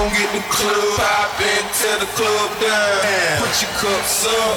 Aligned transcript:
gon' 0.00 0.12
get 0.12 0.32
the 0.32 0.40
club 0.48 0.96
poppin', 0.96 1.64
tear 1.76 1.98
the 1.98 2.06
club 2.16 2.50
down. 2.60 3.38
Put 3.38 3.60
your 3.60 3.70
cups 3.76 4.26
up. 4.26 4.56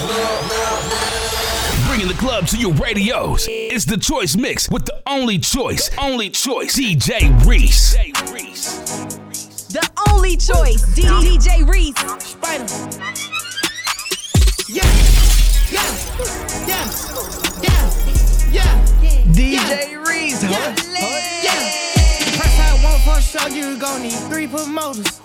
Bringing 1.87 2.07
the 2.07 2.13
club 2.13 2.47
to 2.47 2.57
your 2.57 2.71
radios. 2.73 3.45
It's 3.49 3.83
the 3.83 3.97
Choice 3.97 4.37
Mix 4.37 4.69
with 4.69 4.85
the 4.85 5.01
only 5.05 5.37
choice, 5.39 5.89
only 5.97 6.29
choice, 6.29 6.77
DJ 6.79 7.29
Reece. 7.45 7.93
The 9.73 9.89
only 10.09 10.37
choice, 10.37 10.81
D- 10.95 11.01
DJ 11.03 11.67
Reece. 11.67 11.97
Spider. 12.23 12.65
Yeah, 14.69 14.85
yeah, 15.71 15.83
yeah, 16.67 16.87
yeah, 17.61 17.91
yeah. 18.49 18.85
DJ 19.33 20.07
Reece, 20.07 20.41
huh? 20.41 20.73
Yeah. 21.43 21.59
Price 22.37 22.59
I 22.59 22.79
want 22.81 23.01
for 23.03 23.19
sure, 23.21 23.49
you 23.49 23.77
gon' 23.77 24.03
need 24.03 24.19
three 24.29 24.47
promoters. 24.47 25.22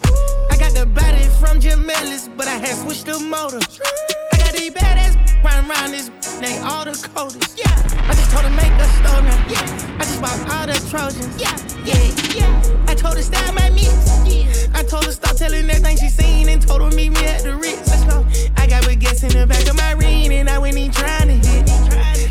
I 0.69 0.71
got 0.71 0.81
the 0.81 0.87
body 1.01 1.25
from 1.41 1.61
Jim 1.61 1.89
Ellis, 1.89 2.29
but 2.37 2.47
I 2.47 2.59
had 2.59 2.77
switched 2.77 3.07
the 3.07 3.19
motor. 3.19 3.57
I 3.57 4.37
got 4.37 4.53
these 4.53 4.71
badass 4.71 5.17
round 5.43 5.67
round 5.67 5.95
this, 5.95 6.11
they 6.41 6.59
all 6.59 6.85
the 6.85 6.93
coldest. 7.15 7.59
Yeah. 7.59 7.73
I 8.05 8.13
just 8.13 8.31
told 8.31 8.45
her 8.45 8.51
make 8.51 8.77
a 8.77 8.85
store 9.01 9.23
now. 9.25 9.49
Yeah. 9.49 9.97
I 9.97 10.05
just 10.05 10.21
bought 10.21 10.37
all 10.53 10.67
the 10.67 10.77
Trojans. 10.91 11.41
Yeah, 11.41 11.57
yeah, 11.89 12.13
yeah. 12.37 12.85
I 12.87 12.95
told 12.95 13.17
her 13.17 13.23
style 13.23 13.51
my 13.55 13.71
mix. 13.71 13.89
Yeah. 14.29 14.79
I 14.79 14.83
told 14.83 15.07
her 15.07 15.13
stop 15.13 15.37
telling 15.37 15.71
everything 15.71 15.97
she 15.97 16.11
seen 16.11 16.51
and 16.51 16.61
told 16.61 16.83
her 16.83 16.91
meet 16.95 17.17
me 17.17 17.25
at 17.25 17.45
the 17.45 17.57
Ritz. 17.57 17.89
Let's 17.89 18.05
go. 18.05 18.27
I 18.59 18.67
got 18.67 18.83
baguettes 18.83 19.25
in 19.25 19.33
the 19.41 19.47
back 19.47 19.67
of 19.69 19.77
my 19.77 19.93
ring 19.93 20.35
and 20.35 20.51
I 20.51 20.59
went 20.59 20.77
in 20.77 20.91
trying 20.91 21.29
to 21.29 21.49
hit. 21.49 21.65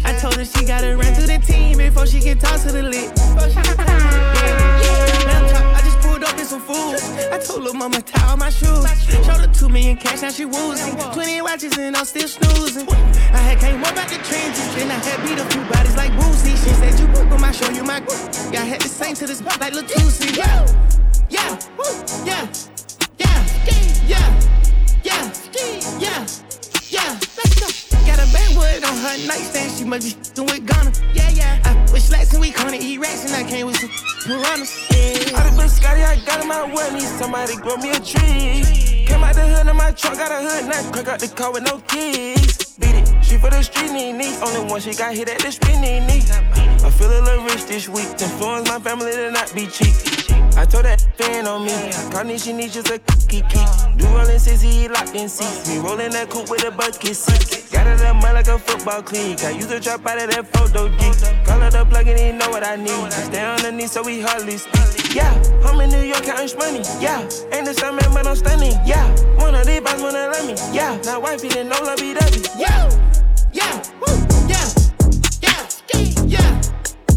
I 0.06 0.14
told 0.22 0.36
her 0.36 0.46
she 0.46 0.64
gotta 0.64 0.96
run 0.96 1.12
to 1.16 1.26
the 1.26 1.40
team 1.40 1.80
before 1.80 2.06
she 2.06 2.20
can 2.20 2.38
talk 2.38 2.62
to 2.62 2.72
the 2.72 2.84
lit. 2.84 3.10
Yeah, 3.18 4.84
yeah. 4.84 5.67
Just 6.20 6.36
pulled 6.36 6.40
up 6.40 6.48
some 6.48 6.62
food. 6.62 7.32
I 7.32 7.38
told 7.38 7.68
her 7.68 7.74
mama 7.74 8.02
tie 8.02 8.30
all 8.30 8.38
my 8.38 8.50
shoes. 8.50 8.86
Showed 9.26 9.42
her 9.42 9.48
two 9.54 9.70
million 9.70 9.98
cash, 9.98 10.22
now 10.22 10.32
she 10.32 10.46
woozing. 10.46 10.96
Twenty 11.14 11.42
watches 11.42 11.78
and 11.78 11.96
I'm 11.96 12.06
still 12.06 12.28
snoozing. 12.28 12.88
I 12.90 13.38
had 13.38 13.60
came 13.60 13.84
up 13.84 13.96
out 13.96 14.10
the 14.10 14.16
trenches, 14.16 14.76
then 14.76 14.90
I 14.90 14.96
had 14.96 15.22
beat 15.24 15.38
a 15.38 15.46
few 15.46 15.64
bodies 15.66 15.96
like 15.96 16.12
Boosie. 16.14 16.58
She 16.58 16.74
said 16.74 17.00
you 17.00 17.08
book 17.08 17.30
'em, 17.32 17.44
I 17.44 17.52
show 17.52 17.70
you 17.70 17.84
my 17.84 18.00
group. 18.00 18.20
Yeah, 18.52 18.62
I 18.62 18.66
had 18.66 18.80
to 18.82 18.90
sing 18.90 19.16
to 19.16 19.28
this 19.28 19.42
like 19.44 19.74
Latusi. 19.74 20.36
Yeah, 20.36 20.66
yeah, 21.30 21.60
yeah, 22.26 22.48
yeah, 23.20 23.46
yeah, 24.08 24.34
yeah, 25.04 25.32
yeah, 26.00 26.26
yeah. 26.90 27.20
Let's 27.38 27.56
go. 27.60 27.68
Got 28.08 28.20
a 28.20 28.28
backwood 28.34 28.84
on 28.84 28.98
her 28.98 29.18
nightstand, 29.28 29.72
she 29.78 29.84
must 29.84 30.06
be 30.08 30.14
f***ing 30.20 30.46
with 30.46 30.66
Ghana. 30.66 30.92
Yeah, 31.14 31.30
yeah. 31.30 31.62
I 31.64 31.92
with 31.92 32.02
slacks 32.02 32.34
and 32.34 32.42
we 32.42 32.52
gonna 32.52 32.78
eat 32.78 32.98
rats 33.00 33.26
and 33.26 33.36
I 33.36 33.48
came 33.48 33.68
with 33.68 33.78
some 33.78 33.92
piranhas. 34.26 34.97
Yeah. 35.96 36.10
I 36.10 36.14
I 36.14 36.26
got 36.26 36.42
in 36.42 36.48
my 36.48 36.64
way, 36.74 36.92
need 36.94 37.08
somebody 37.20 37.56
grow 37.56 37.78
me 37.78 37.92
a 37.92 38.00
tree. 38.00 39.06
Came 39.06 39.24
out 39.24 39.36
the 39.36 39.48
hood 39.48 39.68
in 39.68 39.76
my 39.76 39.92
truck, 39.92 40.16
got 40.16 40.32
a 40.32 40.42
hood 40.42 40.70
now, 40.70 40.92
crack 40.92 41.08
out 41.08 41.20
the 41.20 41.28
car 41.28 41.52
with 41.54 41.64
no 41.64 41.80
keys. 41.88 42.76
Beat 42.80 42.96
it, 42.96 43.24
she 43.24 43.38
for 43.38 43.50
the 43.50 43.62
street 43.62 43.92
knee 43.92 44.12
knee. 44.12 44.36
Only 44.42 44.70
one 44.70 44.82
she 44.82 44.94
got 44.94 45.16
hit 45.16 45.30
at 45.30 45.40
the 45.40 45.52
spin 45.52 45.82
knee 45.82 46.00
knee. 46.02 46.24
I 46.84 46.90
feel 46.92 47.12
a 47.12 47.22
little 47.22 47.44
rich 47.46 47.66
this 47.66 47.88
week, 47.88 48.08
influence 48.20 48.68
my 48.70 48.80
family 48.80 49.12
to 49.12 49.32
not 49.32 49.54
be 49.56 49.68
cheap. 49.68 49.96
I 50.58 50.66
told 50.66 50.86
that 50.86 51.02
fan 51.18 51.48
on 51.48 51.66
me, 51.66 51.92
Connie 52.12 52.38
she 52.38 52.52
needs 52.52 52.74
just 52.74 52.90
a 52.90 53.00
kiki. 53.28 53.64
Do 53.98 54.06
rollin' 54.08 54.40
sissy, 54.40 54.72
he 54.72 54.88
locked 54.88 55.16
in 55.16 55.30
seats. 55.30 55.70
Me 55.70 55.78
rollin' 55.80 56.12
that 56.12 56.30
coupe 56.30 56.50
with 56.50 56.66
a 56.66 56.72
bucket 56.72 57.16
seat. 57.16 57.67
Got 57.88 58.02
it 58.02 58.06
up 58.06 58.16
mud 58.18 58.34
like 58.34 58.48
a 58.50 58.60
football 58.60 59.02
cleat. 59.02 59.42
I 59.46 59.52
used 59.52 59.70
to 59.70 59.80
drop 59.80 60.06
out 60.06 60.22
of 60.22 60.30
that 60.32 60.46
photo 60.52 60.90
geek. 61.00 61.16
Call 61.48 61.62
her 61.62 61.72
the 61.72 61.86
plug 61.86 62.06
and 62.08 62.20
he 62.20 62.34
know 62.34 62.50
what 62.50 62.68
I 62.68 62.76
need. 62.76 63.14
Stay 63.14 63.40
underneath 63.40 63.92
so 63.92 64.04
we 64.04 64.20
hardly 64.20 64.58
speak. 64.58 65.16
Yeah, 65.16 65.32
I'm 65.64 65.80
in 65.80 65.90
New 65.90 66.04
York 66.04 66.24
counting 66.24 66.58
money. 66.58 66.84
Yeah, 67.00 67.22
ain't 67.54 67.64
the 67.64 67.74
same 67.74 67.96
man, 67.96 68.12
but 68.12 68.28
I'm 68.28 68.36
stunning. 68.36 68.76
Yeah, 68.86 69.08
one 69.40 69.56
of 69.56 69.66
these 69.66 69.80
boys 69.80 70.02
wanna 70.02 70.28
love 70.28 70.46
me. 70.46 70.56
Yeah, 70.76 71.00
now 71.06 71.22
wifey 71.22 71.48
didn't 71.48 71.70
know 71.70 71.80
love 71.82 71.98
be 72.00 72.14
dubby. 72.14 72.44
Yeah, 72.60 72.92
yeah, 73.54 73.80
woo, 74.04 74.20
yeah, 74.52 74.68
yeah, 75.40 75.64
ski, 75.72 76.12
yeah, 76.28 76.60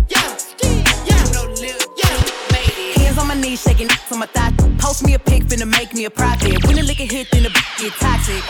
yeah, 0.07 0.37
ski, 0.39 0.87
yeah, 1.03 1.23
no 1.35 1.51
lip, 1.59 1.83
yeah. 1.99 3.03
Hands 3.03 3.19
on 3.19 3.27
my 3.27 3.35
knees, 3.35 3.61
shaking 3.61 3.89
on 3.91 4.19
my 4.21 4.27
thigh. 4.27 4.55
Post 4.79 5.03
me 5.03 5.15
a 5.15 5.19
pic, 5.19 5.43
finna 5.51 5.67
make 5.67 5.93
me 5.95 6.05
a 6.05 6.11
profit. 6.11 6.63
When 6.65 6.77
the 6.77 6.85
liquor 6.85 7.11
hit, 7.11 7.27
then 7.33 7.43
the 7.43 7.51
get 7.51 7.93
toxic. 7.99 8.45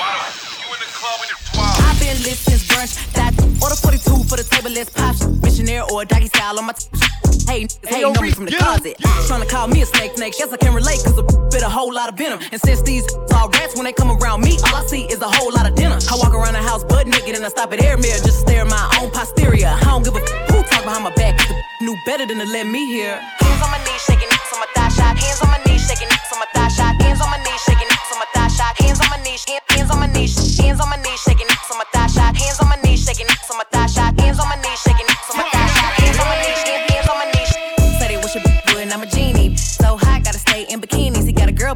I've 1.63 1.99
been 2.01 2.17
lit 2.23 2.37
since 2.39 2.67
brunch. 2.69 2.97
That 3.15 3.33
order 3.63 3.77
42 3.77 4.25
for 4.29 4.37
the 4.37 4.45
table, 4.45 4.71
let's 4.71 4.91
pop. 4.91 5.17
Missionaire 5.43 5.85
or 5.91 6.05
doggy 6.05 6.27
style 6.29 6.59
on 6.59 6.67
my 6.67 6.73
t- 6.73 6.89
Hey, 7.49 7.65
niggas 7.65 7.89
hating 7.89 8.17
on 8.17 8.23
me 8.23 8.31
from 8.31 8.45
the 8.47 8.53
closet. 8.53 8.95
Trying 9.27 9.43
to 9.43 9.47
call 9.49 9.67
me 9.67 9.83
a 9.83 9.87
snake, 9.87 10.17
snake. 10.17 10.35
Guess 10.39 10.53
I 10.53 10.57
can 10.57 10.73
relate, 10.75 11.01
cause 11.05 11.19
a 11.19 11.23
bit 11.51 11.63
a 11.63 11.69
whole 11.69 11.93
lot 11.93 12.09
of 12.09 12.17
venom. 12.17 12.39
And 12.53 12.61
since 12.61 12.81
these 12.83 13.05
all 13.35 13.49
rats, 13.49 13.75
when 13.75 13.85
they 13.85 13.93
come 13.93 14.11
around 14.11 14.43
me, 14.43 14.59
all 14.71 14.77
I 14.77 14.87
see 14.87 15.05
is 15.11 15.21
a 15.21 15.29
whole 15.29 15.53
lot 15.53 15.69
of 15.69 15.75
dinner. 15.75 15.99
I 15.99 16.15
walk 16.17 16.33
around 16.35 16.55
the 16.55 16.63
house 16.63 16.85
butt 16.85 17.07
naked 17.07 17.35
and 17.35 17.45
I 17.45 17.49
stop 17.49 17.73
at 17.73 17.83
air 17.83 17.97
mirror 17.97 18.19
just 18.23 18.25
to 18.25 18.33
stare 18.47 18.63
at 18.63 18.69
my 18.71 18.99
own 19.01 19.11
posterior. 19.11 19.67
I 19.75 19.85
don't 19.85 20.05
give 20.05 20.15
a 20.15 20.23
f- 20.23 20.51
who 20.51 20.63
talk 20.63 20.85
behind 20.85 21.05
my 21.05 21.15
back, 21.15 21.39
cause 21.39 21.49
the 21.49 21.85
knew 21.87 21.97
better 22.07 22.25
than 22.27 22.39
to 22.39 22.47
let 22.47 22.67
me 22.67 22.87
hear. 22.87 23.17
Hands 23.19 23.63
on 23.63 23.71
my 23.71 23.79
knees, 23.83 24.03
shaking 24.07 24.29
nicks 24.31 24.53
on 24.55 24.61
my 24.61 24.67
thigh 24.75 24.89
shot. 24.95 25.19
Hands 25.19 25.41
on 25.43 25.49
my 25.51 25.61
knees, 25.67 25.80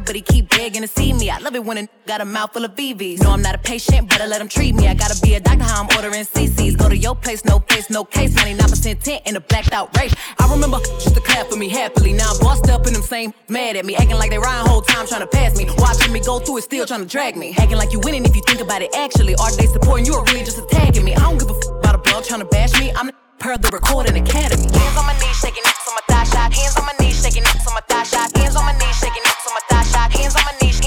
but 0.05 0.15
he 0.15 0.21
keep 0.21 0.49
begging 0.49 0.81
to 0.81 0.87
see 0.87 1.13
me. 1.13 1.29
I 1.29 1.39
love 1.39 1.55
it 1.55 1.63
when 1.63 1.77
a 1.77 1.87
got 2.05 2.21
a 2.21 2.25
mouth 2.25 2.53
full 2.53 2.63
of 2.63 2.75
BBs. 2.75 3.21
No, 3.23 3.31
I'm 3.31 3.41
not 3.41 3.55
a 3.55 3.57
patient, 3.57 4.09
but 4.09 4.21
I 4.21 4.27
let 4.27 4.39
him 4.39 4.47
treat 4.47 4.75
me. 4.75 4.87
I 4.87 4.93
gotta 4.93 5.19
be 5.21 5.33
a 5.33 5.39
doctor, 5.39 5.63
how 5.63 5.83
I'm 5.83 5.89
ordering 5.95 6.23
CCs. 6.23 6.77
Go 6.77 6.89
to 6.89 6.97
your 6.97 7.15
place, 7.15 7.43
no 7.45 7.59
face, 7.59 7.89
no 7.89 8.03
case. 8.03 8.35
99% 8.35 9.01
tint 9.01 9.21
in 9.25 9.35
a 9.35 9.39
blacked 9.39 9.73
out 9.73 9.95
race. 9.97 10.13
I 10.39 10.51
remember 10.51 10.79
just 10.99 11.15
to 11.15 11.21
clap 11.21 11.47
for 11.47 11.57
me 11.57 11.69
happily. 11.69 12.13
Now 12.13 12.31
I'm 12.31 12.39
bossed 12.39 12.69
up 12.69 12.85
and 12.85 12.95
them 12.95 13.03
same 13.03 13.33
mad 13.49 13.75
at 13.75 13.85
me. 13.85 13.95
Acting 13.95 14.17
like 14.17 14.29
they 14.29 14.37
riding 14.37 14.69
whole 14.69 14.81
time 14.81 15.07
trying 15.07 15.21
to 15.21 15.27
pass 15.27 15.57
me. 15.57 15.65
Watching 15.77 16.13
me 16.13 16.19
go 16.19 16.39
through 16.39 16.57
it, 16.57 16.63
still 16.63 16.85
trying 16.85 17.01
to 17.01 17.07
drag 17.07 17.35
me. 17.35 17.55
Acting 17.57 17.77
like 17.77 17.91
you 17.91 17.99
winning 17.99 18.25
if 18.25 18.35
you 18.35 18.41
think 18.45 18.61
about 18.61 18.81
it 18.81 18.93
actually. 18.95 19.35
Are 19.35 19.51
they 19.55 19.65
supporting 19.67 20.05
you 20.05 20.15
or 20.15 20.23
really 20.25 20.43
just 20.43 20.59
attacking 20.59 21.03
me? 21.03 21.15
I 21.15 21.21
don't 21.21 21.39
give 21.39 21.49
a 21.49 21.55
f 21.55 21.65
about 21.79 21.95
a 21.95 21.97
blog 21.97 22.23
trying 22.23 22.41
to 22.41 22.45
bash 22.45 22.79
me. 22.79 22.91
I'm 22.95 23.09
per 23.39 23.57
the 23.57 23.69
recording 23.69 24.15
academy. 24.17 24.63
Hands 24.63 24.97
on 24.97 25.05
my 25.05 25.17
knees, 25.19 25.37
shaking 25.37 25.63
nicks 25.65 25.87
on 25.87 25.95
my 25.95 26.03
thigh 26.07 26.23
shot. 26.23 26.53
Hands 26.53 26.75
on 26.77 26.85
my 26.85 26.95
knees, 26.99 27.21
shaking 27.21 27.43
nicks 27.43 27.67
on 27.67 27.73
my 27.73 27.81
thigh 27.89 28.03
shot. 28.03 28.35
Hands 28.37 28.55
on 28.55 28.65
my 28.65 28.73
knees, 28.77 28.97
shaking 28.97 29.24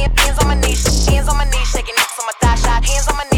Hands 0.07 0.39
on 0.39 0.49
my 0.49 0.55
knees, 0.55 0.85
hand- 0.87 1.11
hands 1.11 1.29
on 1.29 1.37
my 1.37 1.45
knees, 1.45 1.69
shaking 1.71 1.95
nicks 1.97 2.19
on 2.21 2.27
my 2.27 2.33
thigh 2.41 2.55
shot. 2.57 2.85
Hands 2.85 3.09
on 3.09 3.17
my 3.17 3.25
knees, 3.33 3.38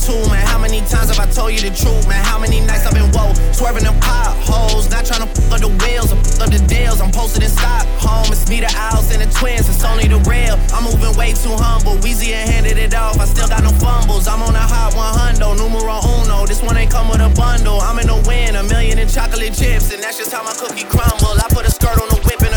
two, 0.00 0.16
man. 0.30 0.46
How 0.46 0.58
many 0.58 0.80
times 0.86 1.08
have 1.10 1.20
I 1.20 1.26
told 1.30 1.52
you 1.52 1.60
the 1.60 1.74
truth, 1.74 2.06
man? 2.08 2.22
How 2.24 2.38
many 2.38 2.60
nights 2.60 2.86
I've 2.86 2.94
been 2.94 3.10
woe, 3.12 3.32
swerving 3.52 3.84
them 3.84 3.98
potholes, 4.00 4.90
not 4.90 5.04
trying 5.04 5.24
to 5.26 5.30
fuck 5.48 5.60
up 5.60 5.60
the 5.60 5.72
wheels 5.84 6.12
or 6.12 6.18
fuck 6.24 6.48
up 6.48 6.50
the 6.50 6.62
deals. 6.66 7.00
I'm 7.00 7.10
posted 7.10 7.42
in 7.42 7.50
Stockholm, 7.50 8.32
it's 8.32 8.48
me, 8.48 8.60
the 8.60 8.72
owls, 8.76 9.12
and 9.12 9.22
the 9.22 9.28
twins, 9.30 9.68
it's 9.68 9.84
only 9.84 10.08
the 10.08 10.20
real. 10.28 10.58
I'm 10.74 10.84
moving 10.84 11.14
way 11.16 11.32
too 11.32 11.54
humble, 11.56 11.96
Weezy 12.02 12.32
and 12.32 12.48
handed 12.48 12.78
it 12.78 12.94
off, 12.94 13.18
I 13.18 13.24
still 13.24 13.48
got 13.48 13.62
no 13.62 13.72
fumbles. 13.76 14.28
I'm 14.28 14.42
on 14.42 14.54
a 14.54 14.64
hot 14.64 14.94
100, 14.94 15.38
numero 15.58 16.00
uno, 16.02 16.46
this 16.46 16.62
one 16.62 16.76
ain't 16.76 16.90
come 16.90 17.08
with 17.08 17.20
a 17.20 17.30
bundle. 17.36 17.80
I'm 17.80 17.98
in 17.98 18.08
the 18.08 18.18
win, 18.26 18.56
a 18.56 18.62
million 18.62 18.98
in 18.98 19.08
chocolate 19.08 19.54
chips, 19.54 19.92
and 19.92 20.02
that's 20.02 20.18
just 20.18 20.32
how 20.32 20.42
my 20.42 20.54
cookie 20.54 20.84
crumble. 20.84 21.36
I 21.38 21.46
put 21.50 21.66
a 21.66 21.70
skirt 21.70 21.96
on 22.00 22.08
the 22.08 22.20
whip 22.24 22.40
and 22.42 22.55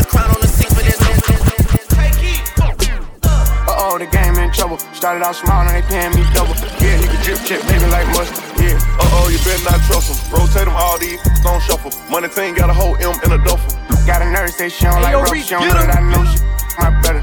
the 4.00 4.08
game 4.08 4.34
in 4.40 4.50
trouble. 4.50 4.80
Started 4.96 5.20
out 5.20 5.36
small, 5.36 5.62
now 5.64 5.76
they 5.76 5.84
paying 5.84 6.10
me 6.16 6.24
double. 6.32 6.56
Yeah, 6.80 6.96
you 6.96 7.08
can 7.12 7.20
drip 7.20 7.38
check, 7.44 7.60
baby, 7.68 7.84
like 7.92 8.08
mustard. 8.16 8.40
Yeah. 8.56 8.80
Uh 8.96 9.20
oh, 9.20 9.28
you 9.28 9.36
better 9.44 9.60
not 9.68 9.78
trust 9.84 10.08
them. 10.08 10.16
Rotate 10.32 10.64
them 10.64 10.74
all 10.74 10.96
these 10.96 11.20
on 11.44 11.60
shuffle. 11.60 11.92
Money 12.08 12.32
team 12.32 12.56
got 12.56 12.72
a 12.72 12.74
whole 12.74 12.96
M 12.96 13.12
in 13.20 13.36
a 13.36 13.40
duffel. 13.44 13.68
Got 14.08 14.24
a 14.24 14.32
nurse 14.32 14.56
say 14.56 14.72
she 14.72 14.88
don't 14.88 15.02
like 15.04 15.14
rough, 15.14 15.36
she 15.36 15.52
don't 15.52 15.68
know 15.68 15.76
that 15.76 15.92
I 15.92 16.00
know 16.00 16.24
she 16.24 16.40
my 16.80 16.88
brother. 17.04 17.20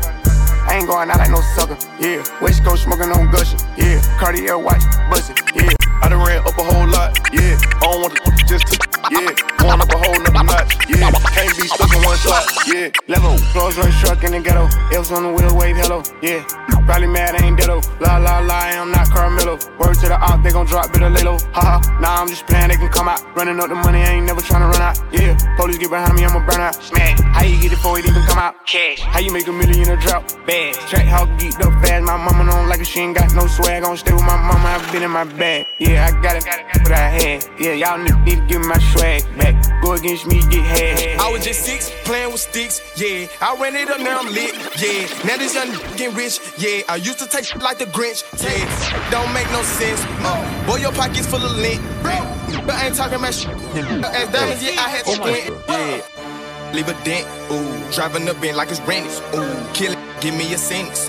I 0.69 0.77
ain't 0.77 0.87
going 0.87 1.09
out 1.09 1.17
like 1.17 1.31
no 1.31 1.41
sucker, 1.57 1.77
yeah. 1.99 2.21
West 2.41 2.63
Coast 2.63 2.83
smoking 2.83 3.09
on 3.09 3.31
gushing, 3.31 3.59
yeah. 3.77 3.97
Cartier 4.19 4.57
watch, 4.59 4.83
bustin', 5.09 5.35
yeah. 5.55 5.73
I 6.03 6.09
done 6.09 6.21
ran 6.21 6.45
up 6.45 6.57
a 6.57 6.63
whole 6.63 6.87
lot, 6.87 7.17
yeah. 7.33 7.57
I 7.81 7.89
don't 7.89 8.01
want 8.01 8.13
to 8.13 8.31
just 8.45 8.67
to, 8.67 8.75
yeah. 9.11 9.31
Going 9.57 9.81
up 9.81 9.89
a 9.89 9.97
whole 9.97 10.19
nother 10.19 10.43
notch, 10.43 10.77
yeah. 10.89 11.11
Can't 11.35 11.53
be 11.57 11.67
stuck 11.67 11.93
in 11.93 12.01
one 12.03 12.17
slot, 12.17 12.45
yeah. 12.67 12.89
Level, 13.07 13.37
Rolls 13.55 13.77
Royce 13.77 13.99
truck 14.01 14.23
in 14.23 14.31
the 14.31 14.39
ghetto. 14.39 14.67
Elves 14.95 15.11
on 15.11 15.23
the 15.23 15.33
wheel, 15.33 15.55
wave 15.55 15.77
hello, 15.77 16.03
yeah. 16.21 16.43
Probably 16.87 17.07
mad, 17.07 17.35
I 17.35 17.43
ain't 17.45 17.57
ditto. 17.59 17.81
La 17.99 18.15
la 18.15 18.39
la, 18.39 18.53
I 18.53 18.71
am 18.79 18.91
not 18.91 19.09
Carmelo. 19.11 19.59
Word 19.77 19.95
to 19.99 20.07
the 20.07 20.17
op, 20.17 20.41
they 20.41 20.51
gon' 20.51 20.65
drop, 20.65 20.87
better 20.93 21.09
lay 21.09 21.21
low. 21.21 21.37
Haha, 21.51 21.83
nah, 21.99 22.21
I'm 22.21 22.29
just 22.29 22.47
playing, 22.47 22.69
they 22.69 22.77
can 22.77 22.87
come 22.87 23.09
out. 23.09 23.19
Running 23.35 23.59
up 23.59 23.67
the 23.67 23.75
money, 23.75 24.03
I 24.03 24.15
ain't 24.15 24.25
never 24.25 24.39
tryna 24.39 24.71
run 24.71 24.81
out, 24.81 24.97
yeah. 25.11 25.35
Police 25.57 25.79
get 25.79 25.89
behind 25.89 26.15
me, 26.15 26.23
I'ma 26.23 26.39
burn 26.47 26.61
out. 26.61 26.75
Smash, 26.75 27.19
how 27.19 27.43
you 27.43 27.59
get 27.59 27.73
it 27.73 27.75
before 27.75 27.99
it 27.99 28.07
even 28.07 28.23
come 28.23 28.39
out? 28.39 28.65
Cash, 28.65 29.01
how 29.01 29.19
you 29.19 29.33
make 29.33 29.47
a 29.47 29.51
million 29.51 29.89
a 29.89 29.97
drop? 29.99 30.23
Bad, 30.47 30.75
track 30.87 31.07
hawk 31.07 31.27
geeked 31.35 31.59
up 31.59 31.75
fast. 31.83 32.05
My 32.05 32.15
mama 32.15 32.49
don't 32.49 32.69
like 32.69 32.79
it, 32.79 32.87
she 32.87 33.01
ain't 33.01 33.17
got 33.17 33.35
no 33.35 33.47
swag. 33.47 33.83
Gon' 33.83 33.97
stay 33.97 34.13
with 34.13 34.23
my 34.23 34.37
mama, 34.37 34.79
I've 34.79 34.91
been 34.93 35.03
in 35.03 35.11
my 35.11 35.25
bag. 35.25 35.65
Yeah, 35.79 36.07
I 36.07 36.21
got 36.23 36.37
it, 36.37 36.47
but 36.83 36.93
I 36.93 37.09
had. 37.09 37.43
Yeah, 37.59 37.73
y'all 37.73 37.97
need 37.99 38.15
to 38.15 38.47
give 38.47 38.61
me 38.61 38.67
my 38.67 38.79
swag 38.97 39.37
back. 39.37 39.81
Go 39.81 39.93
against 39.93 40.27
me, 40.27 40.41
get 40.49 40.63
hash. 40.63 41.17
I 41.19 41.31
was 41.31 41.43
just 41.43 41.63
six, 41.63 41.91
playing 42.03 42.31
with 42.31 42.41
sticks, 42.41 42.81
yeah. 42.95 43.27
I 43.41 43.55
ran 43.59 43.75
it 43.75 43.89
up, 43.89 43.99
now 43.99 44.19
I'm 44.19 44.33
lit, 44.33 44.55
yeah. 44.81 45.07
Now 45.25 45.37
this 45.37 45.53
young 45.53 45.71
getting 45.95 46.15
rich, 46.15 46.39
yeah. 46.57 46.81
I 46.89 46.95
used 46.97 47.19
to 47.19 47.27
take 47.27 47.45
shit 47.45 47.61
like 47.61 47.77
the 47.77 47.85
Grinch, 47.85 48.23
yeah. 48.41 49.09
Don't 49.11 49.31
make 49.33 49.49
no 49.51 49.61
sense, 49.63 50.01
uh. 50.21 50.65
Boy, 50.67 50.77
your 50.77 50.91
pockets 50.91 51.27
full 51.27 51.43
of 51.43 51.55
lint, 51.57 51.81
bro. 52.01 52.17
but 52.65 52.75
I 52.75 52.87
ain't 52.87 52.95
talking 52.95 53.15
about 53.15 53.33
shit. 53.33 53.49
As 53.49 54.29
diamonds, 54.31 54.63
yeah, 54.63 54.81
I 54.81 54.89
had 54.89 55.05
to 55.05 55.11
squint, 55.11 55.51
yeah. 55.69 56.73
Leave 56.73 56.89
a 56.89 57.03
dent, 57.03 57.27
ooh. 57.51 57.91
Driving 57.93 58.25
the 58.25 58.33
bin 58.33 58.55
like 58.55 58.69
it's 58.69 58.81
rented, 58.81 59.11
ooh. 59.35 59.73
Kill 59.73 59.93
it, 59.93 59.99
give 60.21 60.35
me 60.35 60.53
a 60.53 60.57
sentence. 60.57 61.07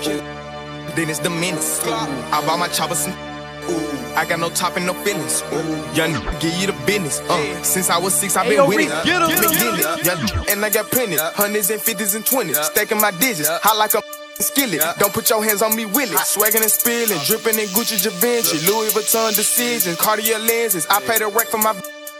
Then 0.95 1.09
it's 1.09 1.19
the 1.19 1.29
menace, 1.29 1.85
ooh. 1.85 1.91
I 1.91 2.43
bought 2.45 2.59
my 2.59 2.67
chopper 2.67 2.95
some. 2.95 3.13
Ooh, 3.13 3.28
I 4.15 4.25
got 4.25 4.39
no 4.39 4.49
top 4.49 4.75
and 4.77 4.85
no 4.85 4.93
feelings. 4.93 5.43
Ooh, 5.53 5.95
young 5.95 6.13
give 6.39 6.53
you 6.59 6.67
the 6.67 6.75
business. 6.85 7.19
Uh, 7.29 7.63
since 7.63 7.89
I 7.89 7.97
was 7.97 8.13
six, 8.13 8.35
I've 8.35 8.47
been 8.49 8.67
with 8.67 8.79
it. 8.79 8.89
get 9.05 9.21
'em, 9.21 9.29
get 9.29 9.41
getting 9.41 9.79
it. 9.79 10.05
Young, 10.05 10.47
and 10.49 10.65
I 10.65 10.69
got 10.69 10.89
plenty. 10.91 11.17
Hundreds 11.17 11.69
and 11.69 11.81
fifties 11.81 12.15
and 12.15 12.25
twenties. 12.25 12.57
Stacking 12.59 12.99
my 12.99 13.11
digits. 13.11 13.49
Hot 13.49 13.77
like 13.77 13.93
a 13.93 14.01
skillet. 14.41 14.81
Don't 14.99 15.13
put 15.13 15.29
your 15.29 15.43
hands 15.43 15.61
on 15.61 15.75
me, 15.75 15.85
will 15.85 16.09
it? 16.11 16.19
Swagging 16.25 16.61
and 16.61 16.71
spilling, 16.71 17.19
dripping 17.25 17.59
in 17.59 17.67
Gucci 17.69 18.01
Givenchy, 18.03 18.65
Louis 18.67 18.91
Vuitton 18.93 19.35
decisions, 19.35 19.97
Cartier 19.97 20.39
lenses. 20.39 20.87
I 20.89 20.99
pay 21.01 21.19
the 21.19 21.27
rent 21.27 21.49
for 21.49 21.57
my. 21.57 21.73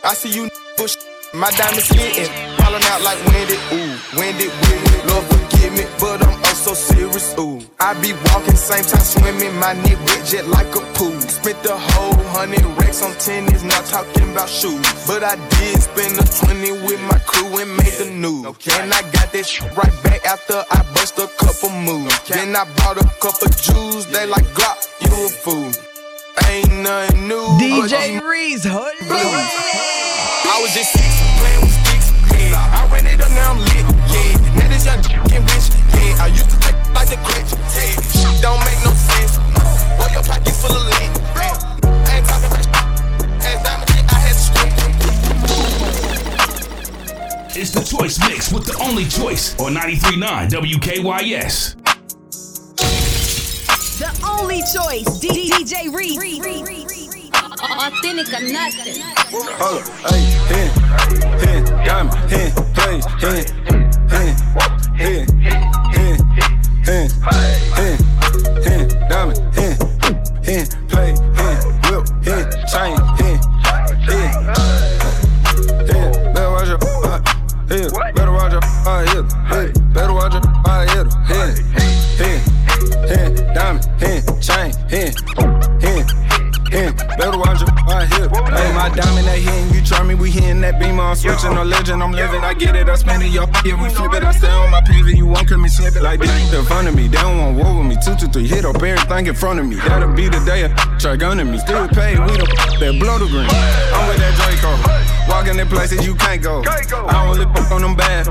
I 0.03 0.13
see 0.13 0.29
you 0.29 0.49
bush. 0.77 0.95
My 1.31 1.51
diamonds 1.51 1.87
hitting, 1.89 2.25
falling 2.57 2.83
out 2.89 3.01
like 3.03 3.19
winded. 3.29 3.59
Ooh, 3.71 3.93
winded, 4.17 4.49
winded. 4.49 5.05
Lord 5.05 5.25
forgive 5.29 5.73
me, 5.73 5.85
but 5.99 6.25
I'm 6.25 6.33
oh 6.41 6.53
so 6.55 6.73
serious. 6.73 7.37
Ooh, 7.37 7.61
I 7.79 7.93
be 8.01 8.13
walking, 8.33 8.55
same 8.55 8.83
time 8.83 9.01
swimming. 9.05 9.53
My 9.59 9.73
neck 9.73 9.99
wet 10.07 10.25
jet 10.25 10.47
like 10.47 10.73
a 10.75 10.81
pool. 10.97 11.13
Spent 11.29 11.61
the 11.63 11.77
whole 11.77 12.17
hundred 12.33 12.65
racks 12.77 13.03
on 13.03 13.13
tennis, 13.15 13.63
not 13.63 13.85
talking 13.85 14.31
about 14.31 14.49
shoes. 14.49 14.81
But 15.07 15.23
I 15.23 15.35
did 15.57 15.79
spend 15.79 16.17
a 16.17 16.25
20 16.25 16.83
with 16.83 17.01
my 17.05 17.19
crew 17.19 17.53
and 17.61 17.69
made 17.77 17.93
the 18.01 18.09
news. 18.09 18.45
And 18.73 18.91
I 18.91 19.01
got 19.13 19.31
that 19.31 19.45
shit 19.45 19.69
right 19.77 19.93
back 20.03 20.25
after 20.25 20.65
I 20.69 20.81
bust 20.93 21.17
a 21.19 21.27
couple 21.37 21.69
moves. 21.69 22.17
Then 22.27 22.55
I 22.55 22.65
bought 22.81 22.97
a 22.97 23.05
couple 23.21 23.47
Jews, 23.61 24.05
they 24.07 24.25
like 24.25 24.45
Glock, 24.57 24.89
you 25.05 25.13
a 25.25 25.29
fool. 25.29 25.69
Ain't 26.49 26.73
nothing 26.81 27.27
new. 27.27 27.45
DJ 27.61 28.19
Reece, 28.25 28.65
hold 28.65 28.89
I 29.09 30.57
was 30.61 30.73
just 30.73 30.91
six, 30.91 31.07
playing 31.39 31.61
with 31.61 31.77
sticks, 31.85 32.09
yeah. 32.33 32.57
I 32.57 32.89
ran 32.91 33.05
it 33.05 33.21
up, 33.21 33.29
now 33.31 33.53
I'm 33.53 33.59
lit, 33.59 33.85
yeah. 34.11 34.33
Now 34.57 34.67
this 34.67 34.85
young 34.85 35.01
getting 35.05 35.45
rich, 35.45 35.69
yeah. 35.93 36.25
I 36.25 36.27
used 36.33 36.49
to 36.49 36.57
take 36.59 36.75
like 36.93 37.07
the 37.07 37.15
Grinch, 37.21 37.53
yeah. 37.53 38.01
Shit 38.17 38.41
don't 38.41 38.59
make 38.65 38.81
no 38.83 38.91
sense. 38.91 38.98
Boy, 38.98 38.98
your 40.11 40.23
pockets 40.23 40.61
full 40.61 40.75
of 40.75 40.83
lint, 40.85 41.17
yeah. 41.35 41.57
I 41.83 42.17
ain't 42.17 42.25
talking 42.27 42.49
about 42.49 42.63
shit. 42.65 42.75
As 43.45 43.59
diamond, 43.63 43.89
yeah, 43.89 44.07
I 44.09 44.19
had 44.19 44.33
to 44.33 44.39
straight. 44.39 44.75
It's 47.61 47.71
the 47.71 47.83
choice 47.83 48.19
mix 48.19 48.51
with 48.51 48.65
the 48.65 48.77
only 48.81 49.05
choice 49.05 49.57
on 49.59 49.75
93.9 49.75 50.49
WKYS. 50.49 51.75
The 53.99 54.09
only 54.25 54.61
choice. 54.61 55.19
D- 55.19 55.51
DJ 55.51 55.93
Reece. 55.93 56.17
Authentic 57.61 58.33
or 58.33 58.41
nothing. 58.51 59.01
Hold 59.59 59.83
up, 59.83 59.87
hey, 60.09 60.23
hen, 60.49 60.69
hen, 61.39 61.63
diamond, 61.85 62.15
hen, 62.31 62.51
plays, 62.73 63.05
hen, 63.05 63.45
hen, 63.67 63.87
hen, 64.07 64.35
hen, 64.95 65.27
hen, 66.85 67.09
hen, 67.75 67.97
hen, 68.63 68.87
diamond, 69.09 69.37
my 87.89 88.89
diamond, 88.95 89.27
they 89.27 89.41
hitting. 89.41 89.73
You 89.73 89.83
try 89.83 90.03
me, 90.03 90.15
we 90.15 90.31
hitting 90.31 90.61
that 90.61 90.79
beam. 90.79 90.99
I'm 90.99 91.15
switching 91.15 91.53
no 91.53 91.63
legend, 91.63 92.01
I'm 92.01 92.11
living. 92.11 92.41
I 92.41 92.53
get 92.53 92.75
it, 92.75 92.87
I 92.87 92.95
spend 92.95 93.23
it, 93.23 93.31
yo. 93.31 93.45
Yeah, 93.65 93.81
we 93.81 93.89
flip 93.89 94.13
it. 94.13 94.23
I 94.23 94.31
stay 94.31 94.47
on 94.47 94.71
my 94.71 94.81
pivot. 94.81 95.15
You 95.15 95.27
won't 95.27 95.47
cut 95.47 95.59
me, 95.59 95.69
slip 95.69 95.95
it 95.95 96.03
like 96.03 96.19
this. 96.19 96.53
In 96.53 96.65
front 96.65 96.87
of 96.87 96.95
me, 96.95 97.07
they 97.07 97.17
don't 97.17 97.37
want 97.37 97.57
war 97.57 97.77
with 97.77 97.87
me. 97.87 97.97
Two, 98.03 98.15
two, 98.15 98.27
three, 98.27 98.47
hit 98.47 98.65
up 98.65 98.81
everything 98.81 99.27
in 99.27 99.35
front 99.35 99.59
of 99.59 99.65
me. 99.65 99.75
That'll 99.75 100.13
be 100.13 100.29
the 100.29 100.39
day. 100.45 100.71
Try 100.99 101.15
gunning 101.15 101.51
me. 101.51 101.57
Still 101.59 101.87
paid, 101.89 102.19
we 102.19 102.37
the 102.37 102.45
that 102.79 102.95
blow 102.99 103.17
the 103.19 103.27
green. 103.27 103.49
I'm 103.93 104.07
with 104.07 104.19
that 104.19 104.33
Draco. 104.37 105.18
Walking 105.29 105.59
in 105.59 105.67
places 105.67 106.05
you 106.05 106.15
can't 106.15 106.41
go. 106.41 106.63
I 106.65 107.27
only 107.27 107.45
fuck 107.53 107.71
on 107.71 107.81
them 107.81 107.95
bad. 107.95 108.27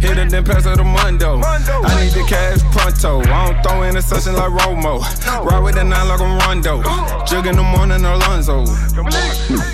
Hit 0.00 0.18
it, 0.18 0.30
then 0.30 0.44
pass 0.44 0.66
it 0.66 0.76
to 0.76 0.84
Mundo. 0.84 1.40
I 1.42 2.04
need 2.04 2.12
the 2.12 2.24
cash 2.28 2.60
pronto. 2.70 3.20
I 3.22 3.52
don't 3.52 3.62
throw 3.62 3.82
in 3.82 3.96
a 3.96 4.02
session 4.02 4.34
like 4.34 4.50
Romo. 4.50 5.00
Ride 5.44 5.60
with 5.60 5.74
the 5.76 5.84
nine 5.84 6.06
like 6.08 6.20
a 6.20 6.24
Rondo. 6.46 6.82
Jug 7.24 7.46
in 7.46 7.56
the 7.56 7.62
morning, 7.62 8.04
Alonzo. 8.04 8.66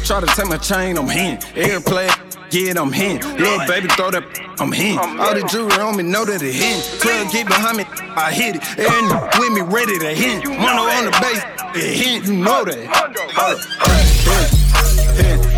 Try 0.04 0.20
to 0.20 0.26
take 0.26 0.48
my 0.48 0.56
chain, 0.56 0.96
I'm 0.96 1.10
in. 1.10 1.38
Airplay. 1.58 2.08
Yeah, 2.52 2.80
I'm 2.80 2.92
in. 2.94 3.20
Little 3.36 3.66
baby, 3.66 3.88
throw 3.88 4.10
that, 4.10 4.24
I'm 4.58 4.72
in. 4.74 4.98
All 4.98 5.34
the 5.34 5.46
jewelry 5.46 5.80
on 5.80 5.96
me, 5.96 6.02
know 6.02 6.24
that 6.24 6.42
it 6.42 6.52
hit. 6.52 7.00
12 7.00 7.32
get 7.32 7.46
behind 7.46 7.76
me, 7.78 7.84
I 8.16 8.32
hit 8.32 8.56
it. 8.56 8.62
And 8.78 9.10
with 9.38 9.52
me, 9.52 9.60
ready 9.62 9.98
to 9.98 10.14
hit. 10.14 10.44
Mono 10.44 10.82
on 10.82 11.04
the 11.04 11.12
base, 11.20 11.42
it 11.76 11.96
hit, 11.96 12.24
you 12.26 12.36
know 12.36 12.64
that. 12.64 14.59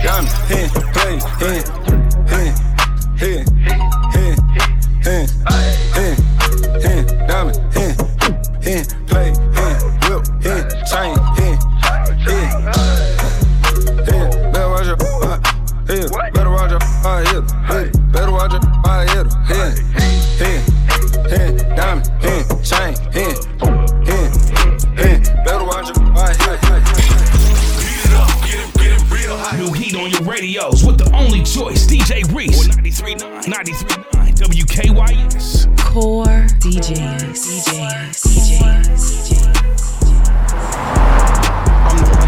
Diamond, 0.03 0.29
hit, 0.49 0.71
play, 0.93 1.15
hit, 1.39 1.65
hit, 2.29 2.55
hit, 3.19 3.49
hit, 4.13 4.39
hit, 5.03 5.31
hit, 5.95 6.19
hit, 6.83 7.05
diamond, 7.29 7.59
hit, 7.73 7.95
hit, 8.63 8.95
play, 9.07 9.29
hit, 9.31 9.77
whip, 10.09 10.23
hit, 10.43 10.65
chain, 10.91 11.15
hit, 11.39 11.59
hit, 12.27 12.51
hit. 14.09 14.31
Better 14.53 14.69
watch 14.71 14.87
your, 14.87 14.99
uh, 15.23 15.39
hit, 15.87 16.11
better 16.35 16.51
watch 16.51 16.71
your, 16.71 16.83
uh, 16.83 17.23
hit, 17.31 17.62
heat 30.23 30.31
radios 30.31 30.85
with 30.85 30.99
the 30.99 31.17
only 31.17 31.43
choice, 31.43 31.87
DJ 31.87 32.23
Reece. 32.35 32.69
93.9, 32.69 33.45
93.9, 33.45 34.35
WKYS. 34.35 35.79
Core 35.79 36.25
DJs. 36.59 37.33
DJs. 37.33 37.73
DJs. 37.73 38.32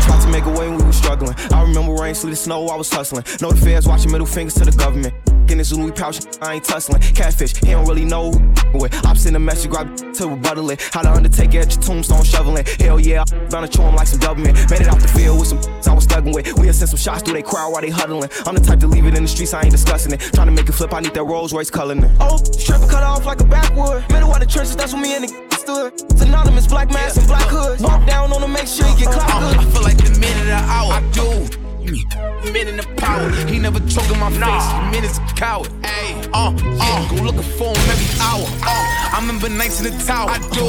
Tried 0.05 0.21
to 0.23 0.29
make 0.29 0.45
a 0.45 0.51
way 0.51 0.69
when 0.69 0.79
we 0.79 0.85
was 0.85 0.97
struggling. 0.97 1.35
I 1.53 1.63
remember 1.63 1.95
rain, 1.95 2.15
sleet, 2.15 2.37
snow, 2.37 2.69
I 2.69 2.77
was 2.77 2.91
hustling. 2.93 3.25
Know 3.41 3.51
the 3.51 3.61
feds 3.61 3.87
watching 3.87 4.13
middle 4.13 4.27
fingers 4.27 4.55
to 4.55 4.65
the 4.65 4.73
government. 4.73 5.15
In 5.51 5.59
this 5.59 5.73
Louis 5.73 5.93
pouch, 5.93 6.21
I 6.41 6.55
ain't 6.55 6.65
tussling. 6.65 7.03
Catfish, 7.03 7.57
he 7.57 7.73
don't 7.73 7.87
really 7.87 8.05
know 8.05 8.33
who 8.33 8.79
with. 8.79 9.07
I'm 9.07 9.17
sending 9.17 9.37
a 9.37 9.45
message, 9.45 9.71
grab 9.71 9.95
to 10.15 10.29
rebuttal 10.29 10.71
it. 10.71 10.81
How 10.93 11.03
to 11.03 11.13
undertake 11.13 11.55
it 11.55 11.67
at 11.67 11.75
your 11.75 11.83
tombstone 11.83 12.25
shoveling. 12.25 12.65
Hell 12.81 12.99
yeah, 12.99 13.25
I'm 13.31 13.49
gonna 13.49 13.69
chew 13.69 13.83
him 13.83 13.95
like 13.95 14.07
some 14.07 14.21
government. 14.21 14.57
Made 14.71 14.81
it 14.81 14.89
out 14.89 15.01
the 15.01 15.09
field 15.09 15.39
with 15.39 15.49
some 15.49 15.59
I 15.87 15.95
was 15.95 16.07
thugging 16.07 16.35
with. 16.35 16.53
We'll 16.59 16.73
send 16.73 16.89
some 16.89 16.99
shots 16.99 17.23
through 17.23 17.35
they 17.35 17.43
crowd 17.43 17.73
while 17.73 17.83
they 17.83 17.91
huddling. 17.91 18.31
I'm 18.47 18.55
the 18.55 18.61
type 18.61 18.81
to 18.81 18.87
leave 18.87 19.05
it 19.05 19.17
in 19.17 19.23
the 19.23 19.29
streets, 19.29 19.53
I 19.53 19.63
ain't 19.63 19.71
discussing 19.71 20.13
it. 20.13 20.21
Trying 20.21 20.47
to 20.47 20.53
make 20.53 20.69
it 20.69 20.73
flip, 20.73 20.93
I 20.95 21.01
need 21.01 21.15
that 21.15 21.25
Rolls 21.25 21.53
Royce 21.53 21.71
coloring. 21.71 22.05
Oh, 22.21 22.37
stripper 22.37 22.87
cut 22.87 23.03
off 23.03 23.27
like 23.27 23.41
a 23.41 23.45
backwood. 23.45 24.03
Middle 24.11 24.33
of 24.33 24.41
the 24.41 24.47
trenches, 24.47 24.77
that's 24.77 24.93
when 24.93 25.03
me 25.03 25.15
and 25.15 25.29
the 25.29 25.44
stood. 25.65 25.93
It's 25.95 26.21
anonymous, 26.21 26.67
black 26.67 26.91
mask 26.91 27.17
and 27.17 27.27
black 27.27 27.49
hoods. 27.49 27.83
Walk 27.83 28.07
down 28.07 28.33
on 28.33 28.41
them, 28.41 28.53
make 28.53 28.67
sure 28.67 28.87
you 28.89 28.97
get 28.97 29.13
clocked 29.13 29.33
good. 29.41 29.57
I 29.57 29.65
feel 29.73 29.83
like 29.83 29.97
the 29.97 30.11
minute 30.21 30.41
of 30.41 30.47
the 30.47 30.63
hour. 30.77 30.93
I 30.93 31.03
do. 31.11 32.53
Minute 32.53 32.79
of 32.85 32.97
power. 32.97 33.31
He 33.49 33.59
never 33.59 33.81
choking 33.89 34.19
my 34.21 34.31
face. 34.31 34.41
The 34.41 34.89
minute's 34.93 35.19
a 35.19 35.23
coward. 35.35 35.69
Ayy, 35.83 36.29
uh, 36.33 36.53
uh, 36.81 37.09
go 37.09 37.23
looking 37.23 37.49
for 37.59 37.73
him 37.73 37.91
every 37.95 38.11
hour. 38.21 38.47
Uh, 38.63 39.15
I 39.15 39.19
remember 39.21 39.49
nights 39.49 39.81
in 39.81 39.87
the 39.91 40.05
tower. 40.05 40.31
I 40.31 40.39
do. 40.53 40.67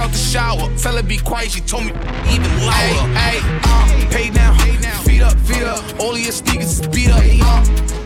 Out 0.00 0.10
the 0.10 0.16
shower. 0.16 0.74
Tell 0.78 0.96
her 0.96 1.02
be 1.02 1.18
quiet. 1.18 1.50
She 1.50 1.60
told 1.60 1.84
me 1.84 1.90
even 2.32 2.50
louder. 2.64 3.04
Ayy, 3.28 3.40
uh, 3.64 4.10
pay 4.10 4.30
now. 4.30 4.56
Feet 5.04 5.22
up, 5.22 5.36
feet 5.40 5.62
up. 5.62 6.00
All 6.00 6.12
of 6.12 6.20
your 6.20 6.32
sneakers 6.32 6.80
is 6.80 6.86
beat 6.88 7.10
up. 7.10 7.22
Uh, 7.22 7.99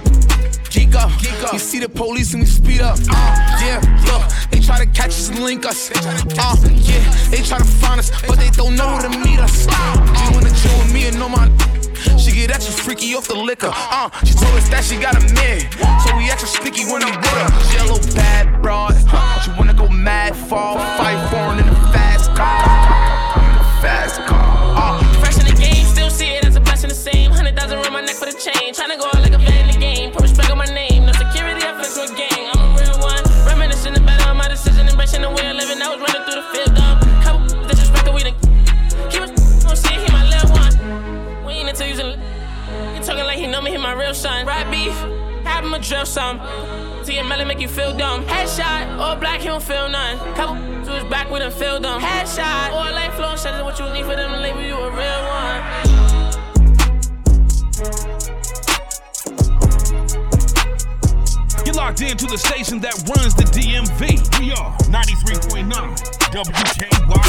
Geek 0.95 1.03
up, 1.03 1.19
geek 1.19 1.43
up. 1.43 1.53
You 1.53 1.59
see 1.59 1.81
the 1.81 1.89
police 1.89 2.35
and 2.35 2.43
we 2.43 2.47
speed 2.47 2.81
up. 2.81 2.97
Uh, 3.11 3.59
yeah, 3.59 3.83
look, 4.07 4.23
they 4.51 4.61
try 4.61 4.79
to 4.79 4.87
catch 4.87 5.11
us 5.11 5.29
and 5.29 5.41
link 5.41 5.67
us. 5.67 5.91
Uh, 5.91 6.55
yeah, 6.71 7.03
they 7.31 7.43
try 7.43 7.59
to 7.59 7.65
find 7.65 7.99
us, 7.99 8.13
but 8.29 8.39
they 8.39 8.49
don't 8.51 8.77
know 8.77 8.87
who 8.87 9.03
to 9.03 9.19
meet 9.19 9.41
us. 9.41 9.67
She 9.67 10.33
wanna 10.33 10.55
chill 10.55 10.79
with 10.79 10.95
me 10.95 11.09
and 11.09 11.19
know 11.19 11.29
my. 11.29 11.51
She 12.17 12.31
get 12.31 12.53
extra 12.53 12.73
freaky 12.73 13.13
off 13.17 13.27
the 13.27 13.35
liquor. 13.35 13.73
Uh, 13.73 14.09
she 14.23 14.35
told 14.35 14.55
us 14.55 14.69
that 14.69 14.85
she 14.85 14.97
got 14.97 15.17
a 15.17 15.35
man, 15.35 15.67
so 16.07 16.17
we 16.17 16.31
extra 16.31 16.47
sticky 16.47 16.85
when 16.85 17.03
I'm 17.03 17.19
with 17.19 17.27
her. 17.27 17.75
Yellow 17.75 17.99
bad 18.15 18.63
broad, 18.63 18.95
huh? 19.09 19.41
She 19.41 19.51
wanna 19.59 19.75
go 19.75 19.89
mad, 19.89 20.37
fall, 20.37 20.79
fight 20.79 21.19
for 21.29 21.59
in 21.59 21.67
a 21.67 21.74
drill 45.85 46.07
some. 46.07 46.39
Melon 47.07 47.47
make 47.47 47.61
you 47.61 47.69
feel 47.69 47.95
dumb. 47.97 48.25
Headshot, 48.25 48.99
all 48.99 49.17
black, 49.17 49.41
he 49.41 49.47
don't 49.47 49.63
feel 49.63 49.89
none. 49.89 50.19
Couple 50.35 50.57
to 50.57 50.93
his 50.93 51.05
back, 51.05 51.31
we 51.31 51.39
done 51.39 51.53
feel 51.53 51.79
dumb. 51.79 52.01
Headshot, 52.01 52.73
all 52.73 53.37
shut 53.37 53.63
what 53.65 53.79
you 53.79 53.89
need 53.93 54.05
for 54.05 54.17
them 54.17 54.31
to 54.33 54.39
label 54.41 54.63
you 54.63 54.75
a 54.75 54.91
real 54.91 55.25
one. 55.29 55.63
You're 61.67 61.75
locked 61.75 62.01
into 62.01 62.27
the 62.27 62.39
station 62.39 62.81
that 62.81 62.95
runs 63.09 63.35
the 63.35 63.45
DMV. 63.45 64.41
We 64.41 64.53
are 64.53 64.77
93.9 64.89 65.69
WKYS. 66.31 67.24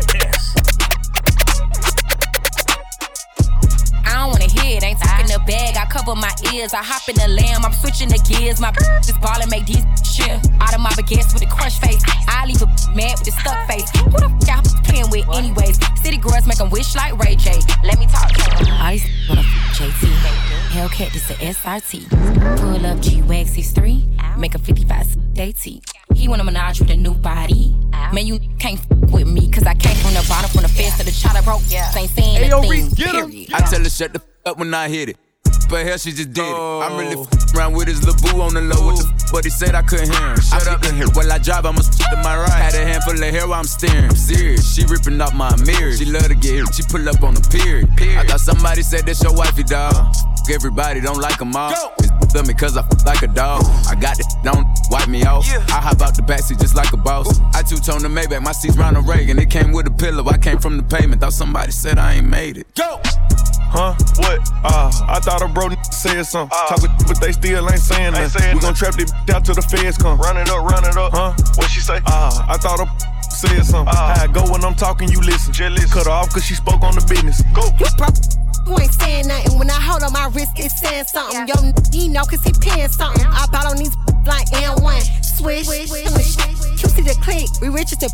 Ain't 4.95 5.03
talking 5.03 5.27
the 5.27 5.39
bag. 5.45 5.75
I 5.77 5.85
cover 5.85 6.15
my 6.15 6.31
ears, 6.53 6.73
I 6.73 6.83
hop 6.83 7.07
in 7.09 7.15
the 7.15 7.27
lamb, 7.27 7.65
I'm 7.65 7.73
switching 7.73 8.09
the 8.09 8.19
gears. 8.23 8.59
My 8.59 8.71
just 9.05 9.19
ball 9.21 9.41
and 9.41 9.49
make 9.51 9.65
these 9.65 9.83
shit 10.07 10.31
out 10.61 10.73
of 10.73 10.79
my 10.81 10.91
baguettes 10.95 11.33
with 11.33 11.43
a 11.43 11.47
crush 11.51 11.79
face. 11.79 12.01
I 12.27 12.45
leave 12.45 12.61
a 12.61 12.67
mad 12.95 13.19
with 13.19 13.29
a 13.29 13.35
stuck 13.39 13.67
face. 13.67 13.89
Who 13.99 14.11
the 14.17 14.31
f 14.41 14.47
y'all 14.47 14.83
playing 14.83 15.09
with, 15.11 15.27
anyways? 15.35 15.77
City 16.01 16.17
girls 16.17 16.45
make 16.47 16.59
'em 16.61 16.69
wish 16.69 16.95
like 16.95 17.13
Ray 17.23 17.35
J. 17.35 17.59
Let 17.83 17.99
me 17.99 18.07
talk 18.07 18.31
to 18.31 18.41
'em. 18.55 18.67
I 18.79 18.93
used 18.93 19.05
to 19.05 19.11
wanna 19.29 19.41
f 19.41 19.77
JT. 19.77 20.07
Hellcat, 20.71 21.11
this 21.13 21.29
a 21.31 21.35
SRT. 21.43 22.07
Pull 22.59 22.85
up 22.85 22.99
G 23.01 23.21
Wax 23.23 23.51
63, 23.51 24.03
make 24.37 24.55
a 24.55 24.59
55 24.59 25.33
day 25.33 25.51
T. 25.51 25.81
He 26.13 26.27
wanna 26.27 26.43
menage 26.43 26.79
with 26.79 26.89
a 26.91 26.95
new 26.95 27.13
body. 27.13 27.75
Man, 28.13 28.25
you 28.27 28.39
can't 28.59 28.79
f 28.79 28.85
with 29.11 29.27
me, 29.27 29.49
cause 29.49 29.63
I 29.63 29.73
came 29.73 29.95
from 29.97 30.13
the 30.13 30.25
bottom, 30.29 30.49
from 30.51 30.61
the 30.63 30.69
fence 30.69 30.97
to 30.97 31.03
the 31.05 31.11
chopper 31.11 31.41
broke. 31.43 31.61
Ain't 31.71 32.09
saying 32.11 32.35
Hey, 32.35 32.49
yo, 32.49 32.61
a 32.61 32.67
Reece, 32.69 32.85
thing, 32.85 32.93
get 33.05 33.15
him. 33.15 33.29
period. 33.31 33.53
I 33.53 33.61
tell 33.61 33.79
her 33.83 33.89
shut 33.89 34.13
the 34.13 34.19
f 34.19 34.25
up 34.45 34.57
when 34.59 34.73
I 34.73 34.87
hit 34.89 35.09
it. 35.09 35.17
But 35.69 35.87
hell, 35.87 35.97
she 35.97 36.11
just 36.11 36.31
did 36.31 36.45
it. 36.45 36.53
I'm 36.55 36.95
really 36.97 37.19
f 37.19 37.55
around 37.55 37.73
with 37.73 37.87
his 37.87 38.05
little 38.05 38.21
boo 38.21 38.41
on 38.41 38.53
the 38.53 38.61
low. 38.61 38.85
What 38.85 38.97
the 39.01 39.07
f- 39.09 39.31
but 39.31 39.43
he 39.43 39.49
said 39.49 39.73
I 39.73 39.81
couldn't 39.81 40.11
hear 40.13 40.27
him. 40.29 40.37
Shut 40.39 40.67
up 40.67 40.83
and 40.83 40.95
hear. 40.95 41.07
While 41.17 41.31
I 41.31 41.39
drive, 41.39 41.65
I'ma 41.65 41.79
s- 41.79 41.89
to 41.97 42.15
my 42.17 42.37
right. 42.37 42.49
Had 42.51 42.75
a 42.75 42.85
handful 42.85 43.13
of 43.15 43.19
hair 43.21 43.47
while 43.47 43.57
I'm 43.59 43.65
steering. 43.65 44.05
I'm 44.05 44.15
serious. 44.15 44.75
She 44.75 44.85
ripping 44.85 45.19
off 45.19 45.33
my 45.33 45.49
mirror. 45.65 45.91
She 45.93 46.05
love 46.05 46.27
to 46.27 46.35
get 46.35 46.53
hit. 46.61 46.75
She 46.75 46.83
pull 46.83 47.09
up 47.09 47.23
on 47.23 47.33
the 47.33 47.41
pier. 47.49 47.81
I 48.19 48.27
thought 48.27 48.41
somebody 48.41 48.83
said 48.83 49.07
that's 49.07 49.23
your 49.23 49.33
wifey, 49.33 49.63
dog. 49.63 49.95
F- 49.95 50.49
Everybody 50.53 51.01
don't 51.01 51.17
like 51.19 51.39
them 51.39 51.55
all. 51.55 51.71
It's 51.97 52.35
f- 52.35 52.45
me 52.45 52.53
cause 52.53 52.77
I 52.77 52.81
f- 52.81 53.05
like 53.07 53.23
a 53.23 53.27
dog. 53.27 53.63
I 53.89 53.95
got 53.95 54.19
it, 54.19 54.27
don't 54.43 54.67
wipe 54.91 55.07
me 55.07 55.23
off. 55.25 55.47
Yeah. 55.47 55.65
I 55.69 55.81
hop 55.81 55.99
out 56.01 56.13
the 56.15 56.21
backseat 56.21 56.59
just 56.61 56.75
like 56.75 56.93
a 56.93 56.97
boss. 56.97 57.39
I 57.55 57.63
two-tone 57.63 58.03
the 58.03 58.09
Maybach, 58.09 58.43
my 58.43 58.51
seat's 58.51 58.77
Ronald 58.77 59.07
Reagan. 59.07 59.39
It 59.39 59.49
came 59.49 59.71
with 59.71 59.87
a 59.87 59.91
pillow. 59.91 60.23
I 60.27 60.37
came 60.37 60.59
from 60.59 60.77
the 60.77 60.83
pavement. 60.83 61.21
Thought 61.21 61.33
somebody 61.33 61.71
said 61.71 61.97
I 61.97 62.13
ain't 62.15 62.29
made 62.29 62.57
it. 62.57 62.67
Go! 62.75 63.01
Huh? 63.75 63.93
What? 64.23 64.39
Uh, 64.63 64.89
I 65.07 65.19
thought 65.19 65.41
a 65.41 65.47
bro 65.47 65.67
n- 65.67 65.83
said 65.91 66.23
something. 66.23 66.57
Talk 66.69 66.81
with, 66.81 66.91
but 67.07 67.19
they 67.19 67.31
still 67.31 67.69
ain't 67.69 67.79
saying 67.79 68.13
nothing. 68.13 68.55
We 68.55 68.61
gon' 68.61 68.73
trap 68.73 68.95
this 68.95 69.11
out 69.29 69.43
till 69.43 69.55
the 69.55 69.61
feds 69.61 69.97
come. 69.97 70.17
Run 70.17 70.37
it 70.37 70.49
up, 70.49 70.63
run 70.63 70.85
it 70.85 70.95
up. 70.95 71.11
Huh? 71.11 71.33
What 71.55 71.69
she 71.69 71.81
say? 71.81 71.99
Uh, 72.07 72.47
I 72.47 72.57
thought 72.57 72.79
a 72.79 72.87
said 73.35 73.65
something. 73.65 73.93
How 73.93 74.23
I 74.23 74.27
go 74.27 74.49
when 74.49 74.63
I'm 74.63 74.75
talking, 74.75 75.09
you 75.09 75.19
listen. 75.19 75.53
Cut 75.91 76.05
her 76.05 76.11
off 76.11 76.31
cause 76.33 76.45
she 76.45 76.55
spoke 76.55 76.81
on 76.83 76.95
the 76.95 77.05
business. 77.07 77.43
Go. 77.53 77.67
You 77.79 77.87
broke. 77.97 78.15
You 78.65 78.79
ain't 78.79 78.93
saying 78.93 79.27
nothing 79.27 79.59
when 79.59 79.69
I 79.69 79.79
hold 79.79 80.01
on 80.03 80.11
my 80.11 80.27
wrist, 80.33 80.53
it's 80.55 80.79
saying 80.79 81.05
something. 81.05 81.47
Yo, 81.47 81.55
he 81.91 82.07
know 82.09 82.23
cause 82.23 82.43
he 82.43 82.51
paying 82.59 82.89
something. 82.89 83.25
I 83.27 83.45
bought 83.51 83.65
on 83.67 83.77
these 83.77 83.95
like 84.25 84.47
N1. 84.49 85.03
Swish, 85.23 85.67
swish, 85.67 85.89
swish. 85.89 86.54
QC 86.75 87.07
the 87.07 87.15
click, 87.23 87.47
we 87.61 87.69
riches 87.69 87.97
to 87.99 88.09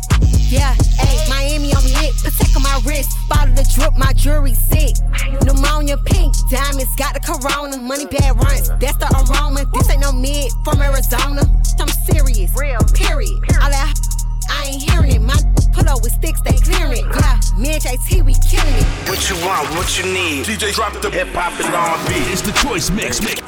yeah. 0.48 0.74
Hey, 0.98 1.18
Miami 1.28 1.74
on 1.74 1.84
me 1.84 1.92
lit, 1.98 2.14
protect 2.22 2.56
on 2.56 2.62
my 2.62 2.80
wrist. 2.86 3.16
Bottle 3.28 3.54
the 3.54 3.66
drip, 3.74 3.96
my 3.96 4.12
jewelry 4.12 4.54
sick. 4.54 4.96
Pneumonia 5.44 5.98
pink, 5.98 6.34
diamonds 6.50 6.94
got 6.96 7.14
the 7.14 7.20
corona. 7.20 7.76
Money 7.78 8.06
bad 8.06 8.36
runs, 8.36 8.68
that's 8.78 8.96
the 8.98 9.08
aroma. 9.10 9.66
This 9.72 9.90
ain't 9.90 10.00
no 10.00 10.12
mid 10.12 10.52
from 10.64 10.80
Arizona. 10.80 11.42
I'm 11.80 11.88
serious, 12.06 12.52
real, 12.56 12.80
period. 12.94 13.38
All 13.60 13.70
that 13.70 13.94
I 14.50 14.66
ain't 14.66 14.82
hearing 14.82 15.12
it. 15.12 15.22
My 15.22 15.51
pull 15.82 15.96
up 15.96 16.02
with 16.02 16.12
sticks, 16.12 16.40
they 16.40 16.56
clearing 16.58 16.92
it. 16.92 17.04
Yeah, 17.04 17.40
me 17.58 17.74
and 17.74 17.82
JT, 17.82 18.24
we 18.24 18.34
killing 18.34 18.74
it. 18.74 18.86
What 19.08 19.28
you 19.28 19.36
want? 19.46 19.68
What 19.76 19.98
you 19.98 20.04
need? 20.12 20.46
DJ 20.46 20.74
drop 20.74 20.92
the 21.00 21.10
hip 21.10 21.28
hop 21.28 21.52
and 21.60 21.74
R&B. 21.74 22.14
It's 22.32 22.42
the 22.42 22.52
choice 22.52 22.90
mix, 22.90 23.20
mix, 23.20 23.40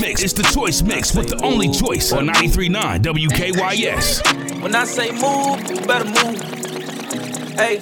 mix. 0.00 0.22
It's 0.22 0.32
the 0.32 0.44
choice 0.44 0.82
mix 0.82 1.14
with 1.14 1.28
the 1.28 1.44
only 1.44 1.70
choice 1.70 2.12
on 2.12 2.28
93.9 2.28 3.02
WKYS. 3.02 4.62
When 4.62 4.74
I 4.74 4.84
say 4.84 5.10
move, 5.12 5.70
you 5.70 5.86
better 5.86 6.04
move. 6.04 6.40
Hey, 7.54 7.80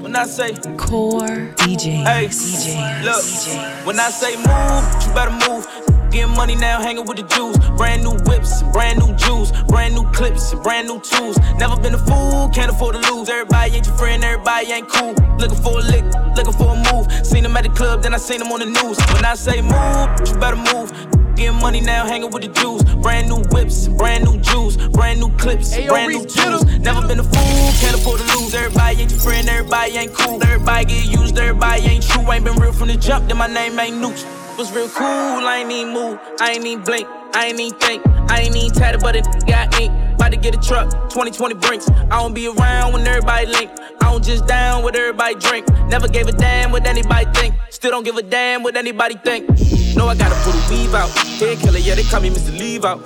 when 0.00 0.16
I 0.16 0.24
say 0.24 0.54
core 0.76 1.52
DJ, 1.60 2.02
hey, 2.04 2.26
DJ, 2.26 3.04
look. 3.04 3.22
DJ. 3.22 3.86
When 3.86 4.00
I 4.00 4.10
say 4.10 4.36
move, 4.36 5.06
you 5.06 5.14
better 5.14 5.50
move. 5.50 5.93
Getting 6.14 6.36
money 6.36 6.54
now, 6.54 6.80
hanging 6.80 7.06
with 7.06 7.16
the 7.16 7.24
Jews. 7.24 7.58
Brand 7.76 8.04
new 8.04 8.14
whips, 8.30 8.62
brand 8.72 9.00
new 9.00 9.12
jewels, 9.16 9.50
brand 9.66 9.96
new 9.96 10.06
clips, 10.12 10.52
and 10.52 10.62
brand 10.62 10.86
new 10.86 11.00
tools. 11.00 11.36
Never 11.58 11.76
been 11.76 11.92
a 11.92 11.98
fool, 11.98 12.48
can't 12.50 12.70
afford 12.70 12.94
to 12.94 13.00
lose. 13.12 13.28
Everybody 13.28 13.74
ain't 13.74 13.86
your 13.88 13.96
friend, 13.96 14.22
everybody 14.22 14.70
ain't 14.70 14.88
cool. 14.88 15.12
Looking 15.38 15.58
for 15.58 15.80
a 15.80 15.82
lick, 15.82 16.04
looking 16.36 16.52
for 16.52 16.70
a 16.70 16.94
move. 16.94 17.10
Seen 17.26 17.42
them 17.42 17.56
at 17.56 17.64
the 17.64 17.70
club, 17.70 18.04
then 18.04 18.14
I 18.14 18.18
seen 18.18 18.38
them 18.38 18.52
on 18.52 18.60
the 18.60 18.66
news. 18.66 18.96
When 19.12 19.24
I 19.24 19.34
say 19.34 19.60
move, 19.60 20.06
you 20.22 20.38
better 20.38 20.54
move. 20.54 20.94
Getting 21.34 21.58
money 21.60 21.80
now, 21.80 22.06
hanging 22.06 22.30
with 22.30 22.44
the 22.44 22.48
Jews. 22.62 22.84
Brand 23.02 23.28
new 23.28 23.42
whips, 23.50 23.88
brand 23.88 24.22
new 24.22 24.38
jewels, 24.38 24.76
brand 24.94 25.18
new 25.18 25.30
clips, 25.36 25.74
Ayo, 25.74 25.88
brand 25.88 26.12
new 26.12 26.24
tools. 26.24 26.62
Never 26.78 27.08
been 27.08 27.18
a 27.18 27.24
fool, 27.24 27.72
can't 27.82 27.96
afford 27.98 28.20
to 28.20 28.38
lose. 28.38 28.54
Everybody 28.54 29.02
ain't 29.02 29.10
your 29.10 29.18
friend, 29.18 29.48
everybody 29.48 29.96
ain't 29.96 30.14
cool. 30.14 30.40
Everybody 30.40 30.84
get 30.84 31.06
used, 31.06 31.36
everybody 31.36 31.82
ain't 31.82 32.06
true. 32.06 32.30
Ain't 32.30 32.44
been 32.44 32.54
real 32.54 32.72
from 32.72 32.86
the 32.86 32.96
jump, 32.96 33.26
then 33.26 33.36
my 33.36 33.48
name 33.48 33.76
ain't 33.80 33.96
Nooch. 33.96 34.43
Was 34.56 34.70
real 34.70 34.88
cool, 34.88 35.04
I 35.04 35.62
ain't 35.62 35.72
even 35.72 35.92
move, 35.92 36.16
I 36.40 36.52
ain't 36.52 36.64
even 36.64 36.84
blink, 36.84 37.08
I 37.34 37.46
ain't 37.46 37.58
even 37.58 37.76
think, 37.80 38.06
I 38.30 38.42
ain't 38.42 38.54
even 38.54 38.70
tatted, 38.70 39.00
but 39.00 39.16
it 39.16 39.26
got 39.48 39.80
ink. 39.80 39.92
About 40.14 40.30
to 40.30 40.36
get 40.36 40.54
a 40.54 40.60
truck, 40.60 40.90
2020 41.10 41.54
brinks. 41.56 41.90
I 41.90 42.22
don't 42.22 42.34
be 42.34 42.46
around 42.46 42.92
when 42.92 43.04
everybody 43.04 43.46
link. 43.46 43.72
I 44.00 44.10
don't 44.12 44.22
just 44.22 44.46
down 44.46 44.84
what 44.84 44.94
everybody 44.94 45.34
drink. 45.34 45.66
Never 45.88 46.06
gave 46.06 46.28
a 46.28 46.32
damn 46.32 46.70
what 46.70 46.86
anybody 46.86 47.26
think. 47.34 47.56
Still 47.70 47.90
don't 47.90 48.04
give 48.04 48.16
a 48.16 48.22
damn 48.22 48.62
what 48.62 48.76
anybody 48.76 49.16
think. 49.24 49.48
Know 49.96 50.06
I 50.06 50.14
gotta 50.14 50.36
put 50.44 50.54
a 50.54 50.70
weave 50.70 50.94
out. 50.94 51.10
Head 51.10 51.58
killer, 51.58 51.78
yeah, 51.80 51.96
they 51.96 52.04
call 52.04 52.20
me 52.20 52.30
Mr. 52.30 52.56
Leave 52.56 52.84
Out. 52.84 53.02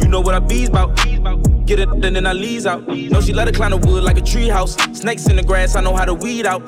You 0.00 0.06
know 0.06 0.20
what 0.20 0.36
I 0.36 0.38
bees 0.38 0.68
about. 0.68 0.94
Get 1.66 1.80
it, 1.80 1.88
then 2.00 2.12
then 2.12 2.26
I 2.26 2.32
leaves 2.32 2.66
out. 2.66 2.86
No, 2.86 3.20
she 3.20 3.32
let 3.32 3.48
her 3.48 3.52
climb 3.52 3.70
the 3.70 3.78
wood 3.78 4.04
like 4.04 4.18
a 4.18 4.22
treehouse. 4.22 4.78
Snakes 4.94 5.26
in 5.26 5.36
the 5.36 5.42
grass, 5.42 5.74
I 5.74 5.80
know 5.80 5.96
how 5.96 6.04
to 6.04 6.14
weed 6.14 6.46
out. 6.46 6.62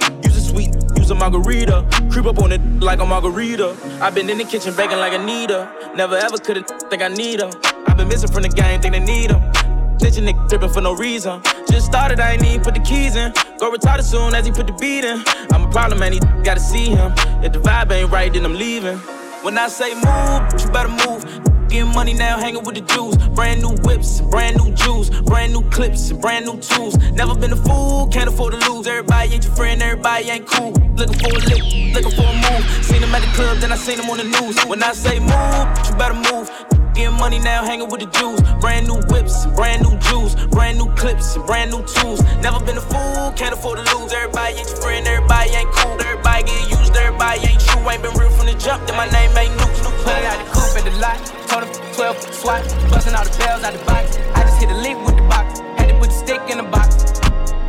Use 0.96 1.10
a 1.10 1.14
margarita. 1.14 1.86
Creep 2.10 2.26
up 2.26 2.38
on 2.38 2.52
it 2.52 2.60
like 2.80 3.00
a 3.00 3.06
margarita. 3.06 3.76
i 4.00 4.10
been 4.10 4.28
in 4.28 4.38
the 4.38 4.44
kitchen 4.44 4.74
baking 4.76 4.98
like 4.98 5.12
Anita. 5.12 5.70
Never 5.94 6.16
ever 6.16 6.38
could've 6.38 6.66
think 6.90 7.02
I 7.02 7.08
need 7.08 7.40
her. 7.40 7.50
i 7.86 7.94
been 7.94 8.08
missing 8.08 8.30
from 8.30 8.42
the 8.42 8.48
game, 8.48 8.80
think 8.80 8.94
they 8.94 9.00
need 9.00 9.30
her. 9.30 9.96
Ditching 9.98 10.24
nigga 10.24 10.48
tripping 10.48 10.70
for 10.70 10.80
no 10.80 10.94
reason. 10.94 11.40
Just 11.70 11.86
started, 11.86 12.20
I 12.20 12.32
ain't 12.32 12.44
even 12.44 12.62
put 12.62 12.74
the 12.74 12.80
keys 12.80 13.16
in. 13.16 13.32
Go 13.58 13.72
retarded 13.72 14.02
soon 14.02 14.34
as 14.34 14.46
he 14.46 14.52
put 14.52 14.66
the 14.66 14.72
beat 14.74 15.04
in. 15.04 15.22
I'm 15.52 15.64
a 15.64 15.70
problem, 15.70 16.00
man, 16.00 16.12
he 16.12 16.20
gotta 16.42 16.60
see 16.60 16.86
him. 16.86 17.12
If 17.42 17.52
the 17.52 17.60
vibe 17.60 17.90
ain't 17.92 18.10
right, 18.10 18.32
then 18.32 18.44
I'm 18.44 18.54
leaving. 18.54 18.98
When 19.42 19.56
I 19.58 19.68
say 19.68 19.94
move, 19.94 20.60
you 20.60 20.70
better 20.72 20.88
move. 20.88 21.45
Getting 21.76 21.92
money 21.92 22.14
now, 22.14 22.38
hanging 22.38 22.64
with 22.64 22.74
the 22.74 22.80
Jews. 22.80 23.18
Brand 23.36 23.60
new 23.60 23.76
whips, 23.84 24.22
brand 24.22 24.56
new 24.56 24.72
jewels, 24.72 25.10
brand 25.10 25.52
new 25.52 25.60
clips, 25.68 26.08
and 26.08 26.18
brand 26.18 26.46
new 26.46 26.56
tools. 26.58 26.96
Never 27.12 27.34
been 27.34 27.52
a 27.52 27.56
fool, 27.56 28.06
can't 28.06 28.30
afford 28.30 28.54
to 28.54 28.72
lose. 28.72 28.86
Everybody 28.86 29.34
ain't 29.34 29.44
your 29.44 29.54
friend, 29.54 29.82
everybody 29.82 30.30
ain't 30.30 30.46
cool. 30.46 30.72
Looking 30.96 31.18
for 31.18 31.28
a 31.28 31.40
lick, 31.44 31.60
looking 31.92 32.16
for 32.16 32.24
a 32.24 32.32
move. 32.32 32.64
Seen 32.82 33.02
them 33.02 33.14
at 33.14 33.20
the 33.20 33.30
club, 33.36 33.58
then 33.58 33.72
I 33.72 33.76
seen 33.76 33.98
them 33.98 34.08
on 34.08 34.16
the 34.16 34.24
news. 34.24 34.56
When 34.64 34.82
I 34.82 34.92
say 34.92 35.18
move, 35.20 35.66
you 35.84 35.94
better 36.00 36.16
move. 36.32 36.48
Getting 36.94 37.18
money 37.18 37.40
now, 37.40 37.62
hanging 37.62 37.90
with 37.90 38.00
the 38.00 38.06
Jews. 38.06 38.40
Brand 38.58 38.88
new 38.88 38.96
whips, 39.12 39.44
brand 39.54 39.82
new 39.82 39.98
jewels, 40.08 40.34
brand 40.46 40.78
new 40.78 40.88
clips, 40.94 41.36
and 41.36 41.44
brand 41.44 41.72
new 41.72 41.84
tools. 41.84 42.22
Never 42.40 42.58
been 42.64 42.78
a 42.78 42.80
fool, 42.80 43.32
can't 43.36 43.52
afford 43.52 43.84
to 43.84 43.98
lose. 43.98 44.14
Everybody 44.14 44.56
ain't 44.56 44.66
your 44.70 44.80
friend, 44.80 45.06
everybody 45.06 45.50
ain't 45.50 45.70
cool. 45.72 46.00
Everybody 46.00 46.44
get 46.44 46.70
used, 46.70 46.75
everybody 46.96 47.40
ain't 47.46 47.60
true. 47.60 47.80
Ain't 47.88 48.02
been 48.02 48.14
real 48.18 48.30
from 48.30 48.46
the 48.46 48.54
jump, 48.54 48.86
then 48.86 48.96
my 48.96 49.08
name 49.10 49.30
ain't 49.36 49.54
new. 49.56 49.70
Put 50.04 50.22
out 50.24 50.38
the 50.40 50.48
coupe 50.50 50.76
at 50.78 50.84
the 50.84 50.94
lot, 50.98 51.18
told 51.48 51.64
him 51.64 51.72
12 51.94 52.34
swat, 52.34 52.62
busting 52.90 53.14
all 53.14 53.24
the 53.24 53.36
bells 53.38 53.62
out 53.64 53.72
the 53.72 53.84
box. 53.84 54.18
I 54.34 54.42
just 54.42 54.58
hit 54.58 54.70
a 54.70 54.78
lick 54.78 54.98
with 55.04 55.16
the 55.16 55.26
box, 55.28 55.60
had 55.78 55.88
to 55.88 55.98
put 55.98 56.10
the 56.10 56.16
stick 56.16 56.42
in 56.48 56.58
the 56.58 56.68
box. 56.68 57.20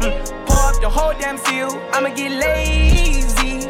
Mm. 0.01 0.13
Pour 0.47 0.63
up 0.69 0.81
the 0.81 0.89
whole 0.89 1.13
damn 1.19 1.37
seal, 1.37 1.71
I'ma 1.93 2.09
get 2.13 2.31
lazy. 2.31 3.67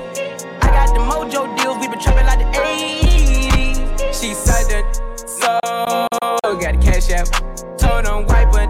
I 0.62 0.68
got 0.72 0.94
the 0.94 1.02
mojo 1.02 1.48
deals, 1.58 1.78
we 1.80 1.88
been 1.88 2.00
trapping 2.00 2.26
like 2.26 2.40
the 2.40 2.50
80s. 2.60 4.20
She 4.20 4.34
said 4.34 4.66
that 4.72 5.08
so 5.28 6.08
got 6.56 6.74
the 6.74 6.82
cash 6.82 7.12
out. 7.12 7.30
Told 7.78 8.06
him 8.06 8.26
wipe 8.26 8.54
it, 8.56 8.70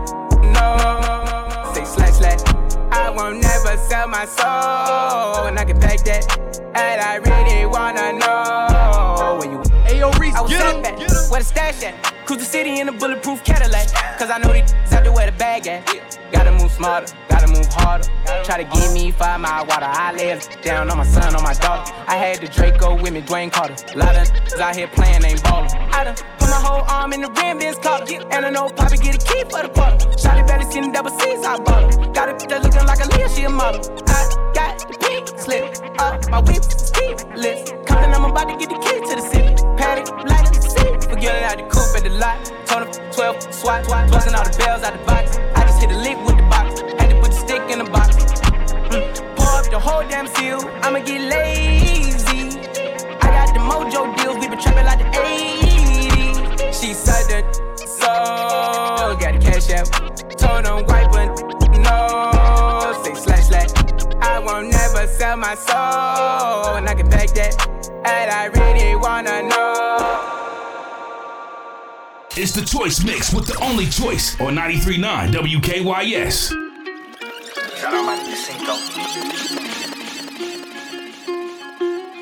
no. 0.54 0.97
Won't 3.18 3.42
never 3.42 3.76
sell 3.78 4.08
my 4.08 4.26
soul, 4.26 5.48
and 5.48 5.58
I 5.58 5.66
can 5.66 5.80
back 5.80 6.04
that. 6.04 6.24
And 6.76 7.02
I 7.02 7.16
really 7.16 7.66
wanna 7.66 8.14
know 8.14 9.38
where 9.40 9.50
you. 9.52 9.58
Ayo, 9.90 10.14
Reece, 10.20 10.36
I 10.36 10.42
was 10.42 10.52
get 10.52 10.62
set 10.62 10.76
him, 10.76 10.82
back. 10.84 10.98
get 11.00 11.10
him. 11.10 11.18
Where 11.32 11.40
the 11.40 11.46
stash 11.46 11.84
at? 11.84 11.96
Cruise 12.28 12.40
the 12.42 12.46
city 12.46 12.80
in 12.80 12.90
a 12.90 12.92
bulletproof 12.92 13.44
Cadillac. 13.44 13.88
Cause 14.20 14.30
I 14.30 14.38
know 14.38 14.54
these 14.54 14.72
out 14.94 15.04
there 15.04 15.12
where 15.12 15.32
the 15.32 15.36
bag 15.36 15.66
at. 15.66 16.20
Gotta 16.32 16.52
move 16.52 16.72
smarter, 16.72 17.12
gotta 17.28 17.48
move 17.48 17.66
harder. 17.72 18.08
Try 18.44 18.64
to 18.64 18.80
give 18.80 18.94
me 18.94 19.10
five 19.10 19.42
mile 19.42 19.66
water. 19.66 19.88
I 19.90 20.14
lay 20.14 20.40
down 20.62 20.92
on 20.92 20.98
my 21.00 21.04
son, 21.04 21.36
on 21.36 21.42
my 21.42 21.54
daughter. 21.54 21.92
I 22.08 22.18
had 22.18 22.38
the 22.40 22.48
Draco 22.48 23.02
with 23.02 23.14
me, 23.14 23.24
Dwayne 23.24 23.52
Carter. 23.52 23.74
A 23.96 23.98
Lot 23.98 24.16
of 24.16 24.60
out 24.60 24.76
here 24.76 24.88
playing, 24.90 25.26
ain't 25.26 25.42
ballin'. 25.44 25.72
I 25.92 26.04
done 26.04 26.16
my 26.58 26.68
whole 26.68 26.86
arm 26.90 27.14
in 27.14 27.22
the 27.22 27.30
rim, 27.38 27.60
Vince 27.60 27.78
Carter. 27.78 28.18
And 28.32 28.46
I 28.46 28.50
know 28.50 28.70
Poppy 28.70 28.98
get 28.98 29.16
a 29.16 29.22
key 29.22 29.44
for 29.50 29.62
the 29.62 29.70
quarter. 29.70 29.98
Shotty 30.18 30.48
better 30.48 30.70
seen 30.72 30.84
the 30.88 30.92
double 30.92 31.12
C's, 31.20 31.46
I 31.46 31.58
bought 31.58 31.84
her. 31.86 32.12
Got 32.14 32.30
a 32.30 32.34
bitch 32.34 32.50
that 32.50 32.64
looking 32.64 32.86
like 32.86 33.02
a 33.04 33.08
Leah, 33.14 33.30
she 33.30 33.44
a 33.44 33.50
model. 33.50 33.82
I 34.08 34.20
got 34.58 34.74
the 34.90 34.98
pink 34.98 35.28
slip 35.38 35.66
up, 36.00 36.18
my 36.30 36.40
whip 36.42 36.64
keep 36.98 37.18
lit. 37.38 37.86
Compton, 37.86 38.14
I'm 38.14 38.26
about 38.26 38.50
to 38.50 38.56
get 38.58 38.70
the 38.70 38.80
key 38.86 38.98
to 39.10 39.14
the 39.20 39.26
city. 39.32 39.54
Patty, 39.78 40.02
up 40.02 40.46
the 40.50 40.62
city. 40.62 40.94
Forget 41.10 41.34
it 41.38 41.44
out 41.50 41.58
the 41.62 41.66
coupe 41.70 41.94
at 41.98 42.04
the 42.04 42.14
lot. 42.18 42.38
Him 42.70 42.90
12 43.14 43.54
swat, 43.54 43.86
busting 44.10 44.34
all 44.34 44.44
the 44.44 44.56
bells 44.58 44.82
out 44.84 44.94
the 44.98 45.04
box. 45.06 45.38
I 45.54 45.62
just 45.70 45.80
hit 45.80 45.92
a 45.92 45.98
lick 45.98 46.18
with 46.26 46.38
the 46.38 46.48
box. 46.50 46.82
Had 46.98 47.10
to 47.14 47.18
put 47.22 47.32
the 47.32 47.40
stick 47.46 47.62
in 47.70 47.80
the 47.80 47.90
box. 47.90 48.18
Mm. 48.90 49.06
Pour 49.38 49.54
up 49.62 49.70
the 49.70 49.80
whole 49.80 50.02
damn 50.10 50.28
seal. 50.28 50.62
I'ma 50.82 51.00
get 51.06 51.22
lazy. 51.22 52.58
I 53.22 53.28
got 53.36 53.54
the 53.54 53.62
mojo 53.62 54.02
deals. 54.18 54.38
We 54.42 54.48
been 54.50 54.60
trapping 54.60 54.86
like 54.86 55.00
the 55.00 55.10
80s. 55.22 55.67
She 56.88 56.94
said 56.94 57.28
that 57.28 57.44
so 57.86 58.08
got 59.20 59.34
the 59.34 59.40
cash 59.42 59.70
out. 59.72 59.92
Told 60.40 60.66
him 60.66 60.86
wipe 60.88 61.12
it, 61.20 61.82
no. 61.82 63.02
Say 63.04 63.14
slash 63.14 63.48
slash. 63.48 63.72
I 64.22 64.40
won't 64.40 64.70
never 64.72 65.06
sell 65.08 65.36
my 65.36 65.54
soul, 65.56 66.78
and 66.78 66.88
I 66.88 66.94
can 66.96 67.10
back 67.10 67.28
that. 67.32 67.68
And 68.06 68.32
I 68.32 68.46
really 68.46 68.96
wanna 68.96 69.50
know. 69.50 69.98
It's 72.38 72.54
the 72.54 72.64
choice 72.64 73.04
mix 73.04 73.34
with 73.34 73.48
the 73.48 73.60
only 73.62 73.88
choice 73.88 74.40
on 74.40 74.56
93.9 74.56 75.34
WKYS. 75.34 76.54
Shout 77.82 77.94
out 77.94 78.06
my 78.06 78.18
nigga 78.18 78.34
Cinco. 78.34 78.78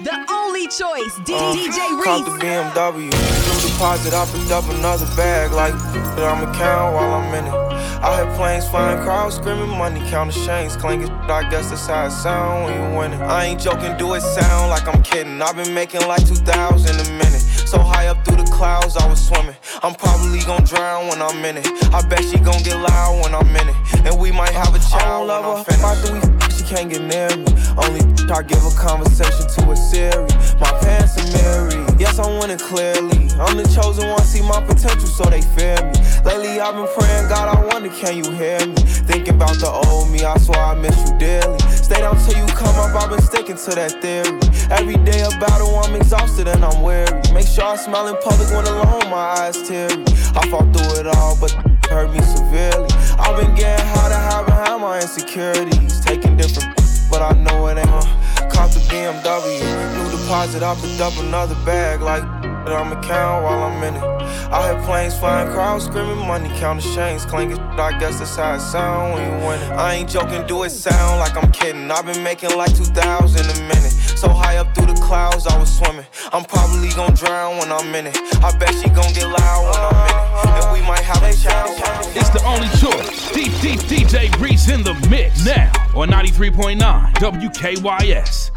The 0.03 0.34
only 0.65 0.77
choice, 0.77 1.15
D- 1.25 1.33
Uh, 1.35 1.53
DJ 1.53 2.03
Caught 2.03 2.25
the 2.25 2.31
Reese. 2.31 2.41
BMW. 2.41 3.09
New 3.11 3.69
deposit, 3.69 4.13
I 4.13 4.25
picked 4.25 4.51
up 4.51 4.67
another 4.69 5.05
bag 5.15 5.51
like 5.51 5.73
that 6.15 6.19
I'ma 6.23 6.51
count 6.53 6.95
while 6.95 7.13
I'm 7.13 7.33
in 7.35 7.45
it. 7.45 7.53
I 8.01 8.23
hear 8.23 8.35
planes 8.35 8.67
flying, 8.67 9.01
crowds 9.03 9.35
screaming, 9.35 9.69
money 9.69 10.01
counting 10.09 10.43
chains 10.45 10.75
clanking. 10.75 11.09
I 11.11 11.47
guess 11.49 11.69
that's 11.69 11.85
how 11.87 12.05
it 12.07 12.11
sound 12.11 12.65
when 12.65 12.73
you 12.91 12.97
winning. 12.97 13.21
I 13.21 13.45
ain't 13.45 13.61
joking, 13.61 13.95
do 13.97 14.13
it 14.15 14.21
sound 14.21 14.69
like 14.69 14.87
I'm 14.87 15.01
kidding. 15.03 15.41
I've 15.41 15.55
been 15.55 15.73
making 15.73 16.01
like 16.07 16.25
2,000 16.27 16.95
a 16.99 17.11
minute. 17.11 17.41
So 17.65 17.79
high 17.79 18.07
up 18.07 18.23
through 18.25 18.37
the 18.37 18.49
clouds, 18.51 18.95
I 18.97 19.07
was 19.07 19.19
swimming. 19.25 19.55
I'm 19.83 19.93
probably 19.95 20.39
gonna 20.41 20.65
drown 20.65 21.07
when 21.09 21.21
I'm 21.21 21.43
in 21.45 21.57
it. 21.57 21.67
I 21.93 22.01
bet 22.07 22.23
she 22.23 22.37
gonna 22.39 22.61
get 22.63 22.77
loud 22.77 23.21
when 23.23 23.33
I'm 23.35 23.55
in 23.55 23.69
it. 23.69 23.75
And 24.05 24.17
we 24.19 24.31
might 24.31 24.51
have 24.53 24.73
a 24.75 24.79
child 24.79 25.27
when 25.29 25.43
I'm 25.43 25.63
finished. 25.65 25.83
After 25.83 26.13
we 26.13 26.19
f- 26.19 26.43
she 26.44 26.44
can't 26.65 26.89
get 26.89 27.01
near 27.01 27.29
me. 27.37 27.45
Only 27.77 28.01
I 28.33 28.41
give 28.41 28.65
a 28.65 28.73
conversation 28.73 29.45
to 29.47 29.71
a 29.71 29.75
Siri. 29.75 30.25
My 30.59 30.71
pants 30.81 31.13
are 31.21 31.31
married. 31.37 32.01
Yes, 32.01 32.17
I'm 32.17 32.39
winning 32.39 32.57
clearly. 32.57 33.29
I'm 33.37 33.55
the 33.57 33.69
chosen 33.69 34.09
one, 34.09 34.23
see 34.23 34.41
my 34.41 34.59
potential, 34.65 35.07
so 35.07 35.25
they 35.25 35.41
fear 35.41 35.77
me. 35.85 35.93
Lately, 36.25 36.59
I've 36.59 36.73
been 36.73 36.89
praying, 36.97 37.29
God, 37.29 37.55
I 37.55 37.65
wonder, 37.67 37.89
can 37.89 38.17
you 38.17 38.31
hear 38.31 38.57
me? 38.65 38.75
Thinking 39.05 39.35
about 39.35 39.55
the 39.59 39.69
old 39.69 40.09
me, 40.09 40.25
I 40.25 40.37
swear 40.37 40.59
I 40.59 40.73
miss 40.73 40.97
you 41.07 41.17
dearly. 41.19 41.59
Stay 41.69 42.01
down 42.01 42.17
till 42.25 42.37
you 42.37 42.47
come 42.53 42.75
up, 42.81 42.95
I've 42.95 43.09
been 43.09 43.21
sticking 43.21 43.57
to 43.57 43.71
that 43.75 44.01
theory. 44.01 44.33
Every 44.71 44.97
day 45.05 45.21
a 45.21 45.29
battle, 45.37 45.77
I'm 45.77 45.95
exhausted 45.95 46.47
and 46.47 46.65
I'm 46.65 46.81
weary. 46.81 47.21
Make 47.31 47.47
sure 47.47 47.65
I 47.65 47.75
smile 47.75 48.07
in 48.07 48.17
public 48.23 48.49
when 48.49 48.65
alone, 48.65 49.11
my 49.11 49.37
eyes 49.45 49.61
teary. 49.67 50.03
I 50.33 50.49
fought 50.49 50.73
through 50.73 50.99
it 50.99 51.07
all, 51.07 51.37
but 51.39 51.53
hurt 51.89 52.11
me 52.11 52.21
severely. 52.21 52.89
I've 53.19 53.39
been 53.39 53.55
getting 53.55 53.85
high 53.87 54.09
to 54.09 54.15
hide 54.15 54.45
behind 54.45 54.81
my 54.81 54.99
insecurities. 54.99 55.99
Taking 56.01 56.37
different, 56.37 56.75
but 57.09 57.21
I 57.21 57.33
know 57.33 57.67
it 57.67 57.77
ain't. 57.77 57.87
Uh, 57.89 58.49
caught 58.49 58.71
the 58.71 58.79
BMW. 58.91 59.59
New 59.97 60.17
deposit, 60.17 60.63
I 60.63 60.75
picked 60.75 61.01
up 61.01 61.17
another 61.17 61.55
bag 61.65 62.01
like 62.01 62.23
that 62.65 62.73
I'ma 62.73 62.99
count 63.01 63.43
while 63.43 63.63
I'm 63.63 63.83
in 63.83 63.95
it. 63.95 64.03
I 64.51 64.73
hear 64.73 64.81
planes 64.83 65.17
flying, 65.17 65.51
crowds 65.51 65.85
screaming, 65.85 66.17
money 66.17 66.49
counting 66.59 66.93
chains 66.93 67.25
clinking. 67.25 67.59
I 67.59 67.97
guess 67.99 68.19
that's 68.19 68.35
how 68.35 68.55
it 68.55 68.59
sound 68.59 69.13
when 69.13 69.23
you 69.23 69.47
win 69.47 69.61
it. 69.61 69.71
I 69.71 69.93
ain't 69.95 70.09
joking, 70.09 70.45
do 70.47 70.63
it 70.63 70.69
sound 70.71 71.19
like 71.19 71.35
I'm 71.35 71.51
kidding. 71.51 71.89
I've 71.91 72.05
been 72.05 72.23
making 72.23 72.55
like 72.55 72.75
2,000 72.75 73.41
a 73.41 73.67
minute. 73.67 73.93
So 74.15 74.29
high 74.29 74.57
up 74.57 74.73
through 74.73 74.87
the 74.87 75.01
clouds, 75.01 75.45
I 75.45 75.57
was 75.59 75.69
swimming. 75.77 76.05
I'm 76.31 76.45
probably 76.45 76.89
gonna 76.89 77.15
drown 77.15 77.57
when 77.57 77.71
I'm 77.71 77.93
in 77.93 78.07
it. 78.07 78.17
I 78.43 78.57
bet 78.57 78.73
she 78.73 78.89
gon' 78.89 79.11
get 79.13 79.27
loud 79.27 79.63
when 79.69 79.81
I'm 79.83 79.97
in 80.07 80.15
it. 80.15 80.63
And 80.63 80.73
we 80.73 80.87
might 80.87 81.03
have 81.03 81.21
a 81.21 81.33
child. 81.33 81.71
It's 82.15 82.29
the 82.29 82.43
only 82.45 82.69
choice. 82.79 83.31
Deep, 83.33 83.51
deep, 83.61 83.79
DJ 83.81 84.31
Reece 84.39 84.69
in 84.69 84.83
the 84.83 84.93
mix 85.09 85.45
now 85.45 85.71
on 85.93 86.09
93.9 86.09 86.79
WKYS. 87.15 88.51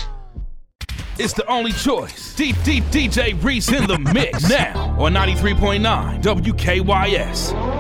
It's 1.19 1.33
the 1.33 1.45
only 1.51 1.73
choice. 1.73 2.37
Deep, 2.37 2.55
deep 2.63 2.85
DJ 2.85 3.43
Reece 3.43 3.73
in 3.73 3.89
the 3.89 3.99
mix 3.99 4.49
now 4.49 4.95
on 5.01 5.13
93.9 5.15 6.23
WKYS. 6.23 7.78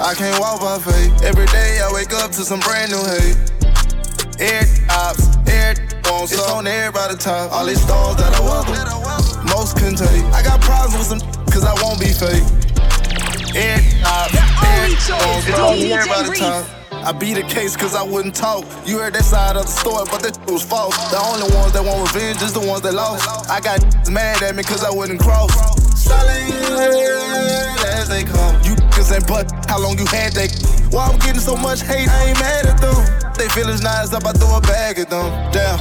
I 0.00 0.14
can't 0.14 0.40
walk 0.40 0.60
by 0.60 0.78
faith. 0.78 1.22
Every 1.22 1.44
day 1.52 1.78
I 1.84 1.92
wake 1.92 2.14
up 2.14 2.30
to 2.32 2.40
some 2.40 2.60
brand 2.60 2.90
new 2.90 3.04
hate. 3.04 3.36
Air 4.40 4.64
ops, 4.88 5.36
air 5.44 5.76
wants 6.08 6.32
it's 6.32 6.40
on 6.48 6.66
everybody 6.66 7.16
top. 7.16 7.52
All 7.52 7.66
these 7.66 7.82
stars 7.82 8.16
that 8.16 8.32
I 8.32 8.40
weather, 8.40 9.44
most 9.52 9.76
can't 9.76 9.98
take. 9.98 10.24
I 10.32 10.42
got 10.42 10.58
problems 10.62 10.96
with 10.96 11.20
some, 11.20 11.20
cause 11.52 11.68
I 11.68 11.76
won't 11.84 12.00
be 12.00 12.08
fake. 12.16 12.40
Air 13.52 13.76
ops, 14.08 14.32
air 14.64 14.88
wants 14.88 15.46
it's 15.46 15.58
on 15.60 15.76
everybody 15.76 16.38
top. 16.38 16.64
I 17.04 17.12
beat 17.12 17.34
the 17.34 17.42
case 17.42 17.76
cause 17.76 17.94
I 17.94 18.02
wouldn't 18.02 18.34
talk. 18.34 18.64
You 18.86 18.98
heard 18.98 19.12
that 19.12 19.24
side 19.24 19.56
of 19.56 19.66
the 19.66 19.72
story, 19.72 20.08
but 20.10 20.22
that 20.22 20.40
was 20.50 20.64
false. 20.64 20.96
The 21.10 21.20
only 21.20 21.54
ones 21.54 21.72
that 21.74 21.84
want 21.84 22.08
revenge 22.08 22.40
is 22.40 22.54
the 22.54 22.60
ones 22.60 22.80
that 22.88 22.94
lost. 22.94 23.28
I 23.50 23.60
got 23.60 23.84
mad 24.08 24.42
at 24.42 24.56
me 24.56 24.62
cause 24.62 24.82
I 24.82 24.90
wouldn't 24.90 25.20
cross. 25.20 25.52
Selling 26.00 26.48
as 27.84 28.08
they 28.08 28.24
come. 28.24 28.56
You 28.64 28.79
niggas 29.00 29.14
ain't 29.14 29.26
but 29.26 29.68
how 29.68 29.80
long 29.80 29.98
you 29.98 30.06
had 30.06 30.32
that? 30.34 30.52
Why 30.90 31.06
I'm 31.06 31.18
getting 31.18 31.40
so 31.40 31.56
much 31.56 31.82
hate, 31.82 32.08
I 32.08 32.28
ain't 32.28 32.40
mad 32.40 32.66
at 32.66 32.80
them. 32.80 33.32
They 33.34 33.48
feelings 33.48 33.82
nice 33.82 34.12
up, 34.12 34.26
I 34.26 34.32
throw 34.32 34.56
a 34.56 34.60
bag 34.60 34.98
at 34.98 35.08
them. 35.10 35.30
Damn, 35.52 35.78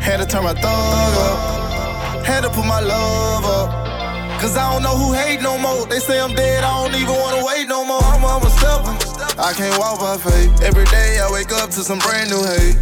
had 0.00 0.18
to 0.20 0.26
turn 0.26 0.44
my 0.44 0.54
thug 0.54 0.64
up. 0.64 2.24
Had 2.24 2.42
to 2.42 2.50
put 2.50 2.64
my 2.64 2.80
love 2.80 3.44
up. 3.44 4.40
Cause 4.40 4.56
I 4.56 4.72
don't 4.72 4.82
know 4.82 4.96
who 4.96 5.12
hate 5.12 5.40
no 5.42 5.58
more. 5.58 5.86
They 5.86 5.98
say 5.98 6.20
I'm 6.20 6.34
dead, 6.34 6.64
I 6.64 6.72
don't 6.82 7.00
even 7.00 7.14
wanna 7.14 7.44
wait 7.44 7.68
no 7.68 7.84
more. 7.84 8.02
I'm, 8.02 8.24
I'm 8.24 8.42
a 8.42 8.50
stepper. 8.50 8.92
I 9.40 9.52
can't 9.52 9.78
walk 9.78 10.00
by 10.00 10.16
faith. 10.16 10.62
Every 10.62 10.84
day 10.86 11.18
I 11.20 11.30
wake 11.30 11.52
up 11.52 11.70
to 11.70 11.80
some 11.82 11.98
brand 11.98 12.30
new 12.30 12.42
hate. 12.44 12.76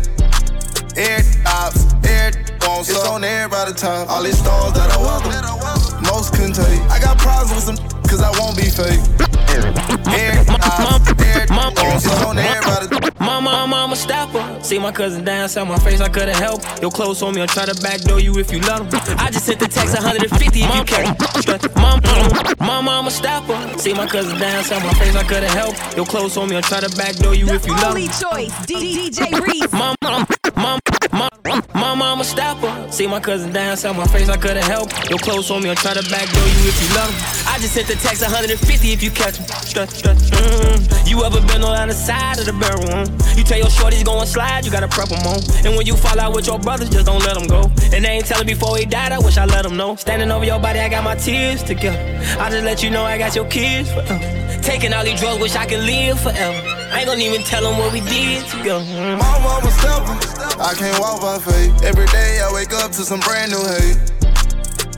Air 0.97 1.23
ops, 1.47 1.87
air 2.05 2.31
wants 2.67 2.91
it's 2.91 3.07
on 3.07 3.25
everybody 3.25 3.73
top. 3.73 4.11
All 4.11 4.23
these 4.23 4.39
stars 4.39 4.75
that 4.75 4.91
I 4.91 4.99
welcome, 4.99 5.33
most 6.07 6.35
couldn't 6.35 6.55
take. 6.55 6.81
I 6.91 6.99
got 7.01 7.19
problems 7.19 7.55
with 7.55 7.65
some, 7.65 8.03
cause 8.03 8.23
I 8.23 8.31
won't 8.39 8.57
be 8.57 8.69
fake. 8.69 9.42
Air 9.63 10.45
ops, 10.49 11.23
air 11.23 11.47
wants 11.51 12.05
it's 12.05 12.25
on 12.25 12.39
everybody 12.39 13.13
Mama, 13.19 13.67
mama, 13.67 13.97
stop 13.97 14.31
her. 14.31 14.63
See 14.63 14.79
my 14.79 14.93
cousin 14.93 15.25
dance 15.25 15.57
on 15.57 15.69
my 15.69 15.79
face, 15.79 16.01
I 16.01 16.09
couldn't 16.09 16.37
help. 16.37 16.61
Your 16.81 16.91
clothes 16.91 17.23
on 17.23 17.35
me, 17.35 17.41
I'll 17.41 17.47
try 17.47 17.65
to 17.67 17.75
backdoor 17.83 18.21
you 18.21 18.37
if 18.39 18.53
you 18.53 18.61
let 18.61 18.91
them. 18.91 19.01
I 19.19 19.31
just 19.31 19.47
sent 19.47 19.61
the 19.61 19.69
text 19.69 19.95
150 19.95 20.47
if 20.47 20.75
you 20.75 20.85
care. 20.85 21.07
Mama, 21.77 22.03
mama, 22.59 22.83
mama, 22.83 23.11
stop 23.11 23.45
her. 23.45 23.79
See 23.79 23.95
my 23.95 24.07
cousin 24.07 24.39
dance 24.39 24.73
on 24.73 24.83
my 24.83 24.93
face, 24.95 25.15
I 25.15 25.25
couldn't 25.25 25.51
help. 25.51 25.75
Your 25.97 26.07
clothes 26.07 26.37
on 26.37 26.49
me, 26.51 26.57
I'll 26.57 26.63
try 26.63 26.81
to 26.81 26.97
backdoor 26.97 27.35
you 27.35 27.49
if 27.49 27.67
you 27.67 27.73
let 27.75 27.81
them. 27.83 27.91
Only 27.91 28.09
choice, 28.09 28.67
D- 28.67 29.11
DJ 29.11 29.41
Reece. 29.41 29.73
Mama, 29.73 29.97
mama, 30.03 30.81
mama, 31.13 31.32
my 31.45 31.95
mama 31.95 32.25
stop 32.25 32.59
her. 32.59 32.91
See 32.91 33.07
my 33.07 33.21
cousin 33.21 33.53
dance 33.53 33.85
on 33.85 33.97
my 33.97 34.07
face, 34.07 34.29
I 34.29 34.37
couldn't 34.37 34.65
help. 34.65 34.91
Your 35.11 35.19
clothes 35.19 35.51
on 35.51 35.63
me, 35.63 35.71
I'll 35.71 35.75
try 35.75 35.95
to 35.95 36.03
backdoor 36.09 36.43
you 36.43 36.69
if 36.69 36.79
you 36.83 36.97
love 36.97 37.11
me. 37.11 37.21
I 37.49 37.59
just 37.59 37.75
sent 37.75 37.89
the 37.89 37.95
text 37.95 38.23
150 38.23 38.93
if 38.93 39.03
you 39.03 39.11
catch 39.11 39.41
me. 39.41 39.47
Strut, 39.47 39.91
strut, 39.91 40.17
mm. 40.17 41.09
You 41.09 41.25
ever 41.25 41.41
been 41.47 41.63
on 41.63 41.89
the 41.89 41.95
side 41.95 42.39
of 42.39 42.47
the 42.47 42.53
barrel? 42.53 43.07
You 43.37 43.45
tell 43.45 43.59
your 43.59 43.69
shorties 43.69 44.05
going 44.05 44.27
slide, 44.27 44.65
you 44.65 44.71
gotta 44.71 44.89
prep 44.89 45.09
them 45.09 45.27
on. 45.27 45.41
And 45.67 45.77
when 45.77 45.87
you 45.87 45.97
fall 45.97 46.19
out 46.21 46.35
with 46.35 46.47
your 46.47 46.59
brothers, 46.59 46.91
just 46.91 47.07
don't 47.07 47.23
let 47.25 47.35
them 47.35 47.49
go. 47.49 47.63
And 47.93 48.05
they 48.05 48.11
ain't 48.11 48.27
telling 48.27 48.47
before 48.47 48.77
he 48.77 48.87
died, 48.87 49.13
I 49.13 49.19
wish 49.19 49.37
I 49.37 49.45
let 49.47 49.63
them 49.63 49.77
know. 49.77 49.97
Standing 49.97 50.31
over 50.31 50.45
your 50.45 50.61
body, 50.61 50.79
I 50.81 50.89
got 50.89 51.05
my 51.05 51.17
tears 51.17 51.63
together. 51.63 51.99
I 52.39 52.51
just 52.51 52.65
let 52.65 52.83
you 52.83 52.91
know 52.91 53.05
I 53.05 53.19
got 53.19 53.35
your 53.35 53.47
kids 53.47 53.91
forever. 53.93 54.63
Taking 54.63 54.93
all 54.93 55.05
these 55.05 55.21
drugs, 55.21 55.41
wish 55.41 55.57
I 55.57 55.67
could 55.67 55.81
live 55.81 56.21
forever. 56.21 56.82
I 56.93 56.99
ain't 56.99 57.07
gonna 57.07 57.25
even 57.25 57.43
tell 57.43 57.63
them 57.63 57.79
what 57.79 57.91
we 57.91 58.01
did 58.01 58.45
together. 58.49 58.85
My 59.17 59.39
mama 59.41 59.71
steppin', 59.81 60.61
I 60.61 60.75
can't 60.77 61.01
walk 61.01 61.23
by 61.23 61.39
faith. 61.39 61.83
Every 61.83 62.05
day 62.13 62.39
I 62.45 62.53
wake 62.53 62.75
up 62.75 62.93
to 62.93 63.03
some 63.03 63.19
brand 63.21 63.51
new 63.51 63.65
hate. 63.65 63.97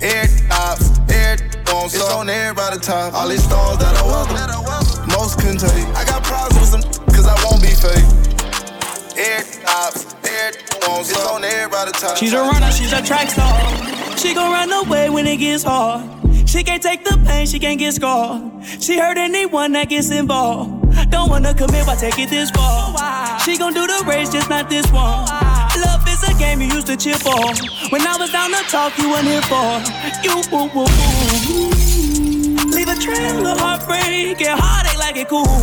Air 0.03 0.27
ops, 0.51 0.99
air 1.09 1.39
wants 1.71 1.95
it's 1.95 2.03
on 2.11 2.29
everybody 2.29 2.81
top. 2.81 3.15
All 3.15 3.29
these 3.29 3.45
stars 3.45 3.79
that 3.79 3.95
I 3.95 4.03
welcome, 4.03 5.07
most 5.15 5.39
couldn't 5.39 5.61
take. 5.61 5.87
I 5.95 6.05
got 6.05 6.25
problems 6.25 6.59
with 6.59 6.83
some, 6.83 7.05
cause 7.15 7.27
I 7.31 7.37
won't 7.47 7.63
be 7.63 7.71
fake. 7.71 8.03
Air 9.17 9.47
ops, 9.69 10.17
air 10.27 10.51
wants 10.89 11.11
it's 11.11 11.25
on 11.25 11.45
everybody 11.45 11.93
top. 11.93 12.17
She's 12.17 12.33
a 12.33 12.41
runner, 12.41 12.73
she's 12.73 12.93
a 12.93 13.03
track 13.03 13.31
star. 13.31 13.55
She 14.19 14.35
gon' 14.35 14.51
run 14.51 14.73
away 14.73 15.11
when 15.11 15.29
it 15.29 15.37
gets 15.37 15.63
hard. 15.63 16.11
She 16.55 16.63
can't 16.63 16.81
take 16.81 17.03
the 17.03 17.19
pain, 17.27 17.47
she 17.47 17.59
can't 17.59 17.81
get 17.81 17.95
scarred. 17.95 18.65
She 18.79 18.97
hurt 18.97 19.19
anyone 19.19 19.73
that 19.73 19.89
gets 19.89 20.13
involved. 20.13 21.11
Don't 21.11 21.29
wanna 21.29 21.53
commit, 21.53 21.85
why 21.85 21.97
take 21.97 22.17
it 22.17 22.31
this 22.31 22.49
far? 22.53 23.41
She 23.41 23.59
gon' 23.59 23.75
do 23.75 23.85
the 23.85 24.05
race, 24.07 24.31
just 24.31 24.49
not 24.49 24.71
this 24.71 24.87
one. 24.93 25.27
Love 25.83 26.07
is 26.07 26.23
a 26.23 26.33
game 26.39 26.61
you 26.61 26.69
used 26.69 26.87
to 26.87 26.97
cheer 26.97 27.19
for. 27.19 27.43
When 27.91 28.07
I 28.07 28.17
was 28.21 28.31
down 28.31 28.53
to 28.53 28.63
talk, 28.71 28.97
you 28.99 29.11
weren't 29.11 29.27
here 29.27 29.43
for. 29.51 29.83
You, 30.23 30.37
woo, 30.53 30.71
woo, 30.71 30.87
woo. 30.87 31.71
Leave 32.71 32.87
a 32.87 32.95
trail 33.03 33.45
of 33.49 33.59
heartbreak 33.59 34.41
and 34.41 34.61
heartache 34.61 34.99
like 35.01 35.17
it 35.17 35.29
cool. 35.29 35.59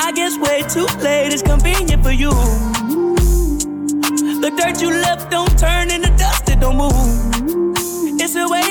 I 0.00 0.10
guess 0.10 0.36
way 0.38 0.64
too 0.68 0.88
late 1.04 1.32
is 1.32 1.40
convenient 1.40 2.02
for 2.02 2.10
you. 2.10 2.32
The 4.40 4.50
dirt 4.56 4.82
you 4.82 4.90
left 4.90 5.30
don't 5.30 5.56
turn 5.56 5.92
into 5.92 6.10
dust, 6.16 6.48
it 6.48 6.58
don't 6.58 6.78
move. 6.78 7.31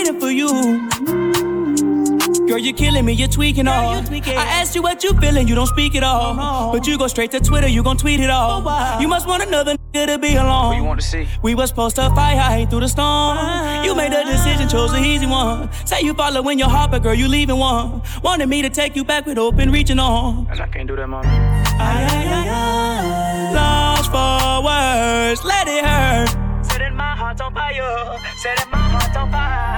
It's 0.04 0.10
still 0.10 0.12
waiting 0.14 0.20
for 0.20 0.32
you. 0.32 0.48
Girl, 2.48 2.58
you're 2.58 2.74
killing 2.74 3.06
me, 3.06 3.14
you're 3.14 3.28
tweaking 3.28 3.68
all. 3.68 3.90
I 3.92 4.46
asked 4.60 4.74
you 4.76 4.82
what 4.82 5.04
you 5.04 5.14
feeling, 5.14 5.48
you 5.48 5.54
don't 5.56 5.68
speak 5.68 5.96
at 5.96 6.04
all. 6.04 6.72
But 6.72 6.88
you 6.88 6.98
go 6.98 7.08
straight 7.08 7.32
to 7.32 7.40
Twitter, 7.40 7.68
you 7.68 7.84
gon' 7.84 7.98
tweet 7.98 8.20
it 8.20 8.30
all. 8.30 8.64
Oh, 8.66 8.98
you 9.00 9.08
must 9.08 9.28
want 9.28 9.44
another 9.44 9.76
nigga 9.94 10.08
to 10.08 10.18
be 10.20 10.36
alone. 10.36 10.70
What 10.70 10.78
you 10.78 10.84
want 10.84 11.00
to 11.02 11.06
see? 11.06 11.28
We 11.44 11.54
was 11.56 11.70
supposed 11.70 11.96
to 11.98 12.10
fight 12.10 12.38
high 12.38 12.66
through 12.66 12.82
the 12.82 12.88
storm. 12.90 13.38
Ah. 13.40 13.84
You 13.84 13.96
made 13.96 14.12
the 14.12 14.24
decision, 14.24 14.68
chose 14.68 14.92
the 14.92 15.00
easy 15.00 15.28
one. 15.28 15.70
Say 15.86 16.02
you 16.02 16.14
following 16.14 16.58
your 16.60 16.70
heart, 16.70 16.92
but 16.92 17.04
girl, 17.04 17.14
you 17.14 17.28
leaving 17.28 17.58
one. 17.58 18.02
Wanted 18.24 18.48
me 18.50 18.62
to 18.64 18.70
take 18.70 18.96
you 18.96 19.04
back 19.06 19.26
with 19.26 19.38
open 19.38 19.72
reaching 19.72 20.00
on. 20.00 20.48
And 20.50 20.60
I 20.60 20.68
can't 20.68 20.88
do 20.88 20.96
that, 20.96 21.08
mama. 21.08 21.28
Ay, 21.80 22.08
ay, 22.10 22.28
ay, 22.28 22.50
ay. 22.50 23.54
Lost 23.54 24.10
for 24.12 24.64
words, 24.66 25.44
let 25.46 25.68
it 25.68 25.86
hurt. 25.86 26.30
Setting 26.66 26.96
my 26.96 27.16
heart 27.16 27.40
on 27.40 27.54
fire. 27.54 28.18
Setting 28.38 28.70
my 28.72 28.78
heart 28.78 29.16
on 29.16 29.32
fire. 29.32 29.71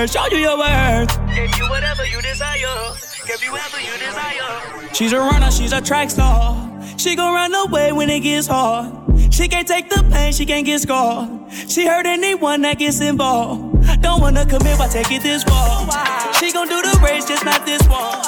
First, 0.00 0.14
show 0.14 0.26
you 0.30 0.38
your 0.38 0.58
worth. 0.58 1.10
Give 1.34 1.58
you 1.58 1.68
whatever 1.68 2.06
you 2.06 2.20
desire. 2.22 2.94
Give 3.26 3.42
you 3.42 3.52
whatever 3.52 3.80
you 3.80 3.92
desire. 3.98 4.94
She's 4.94 5.12
a 5.12 5.18
runner, 5.18 5.50
she's 5.50 5.72
a 5.72 5.80
track 5.80 6.10
star. 6.10 6.56
She 6.96 7.16
gon' 7.16 7.34
run 7.34 7.54
away 7.54 7.92
when 7.92 8.08
it 8.10 8.20
gets 8.20 8.46
hard. 8.46 8.92
She 9.32 9.48
can't 9.48 9.66
take 9.66 9.88
the 9.88 10.02
pain, 10.10 10.32
she 10.32 10.46
can't 10.46 10.64
get 10.64 10.80
scarred. 10.80 11.28
She 11.68 11.86
hurt 11.86 12.06
anyone 12.06 12.62
that 12.62 12.78
gets 12.78 13.00
involved. 13.00 14.00
Don't 14.00 14.20
wanna 14.20 14.46
commit, 14.46 14.78
why 14.78 14.88
take 14.88 15.10
it 15.10 15.22
this 15.22 15.44
far? 15.44 15.86
She 16.34 16.52
gon' 16.52 16.68
do 16.68 16.80
the 16.82 16.98
race, 17.02 17.26
just 17.26 17.44
not 17.44 17.66
this 17.66 17.82
one. 17.88 18.20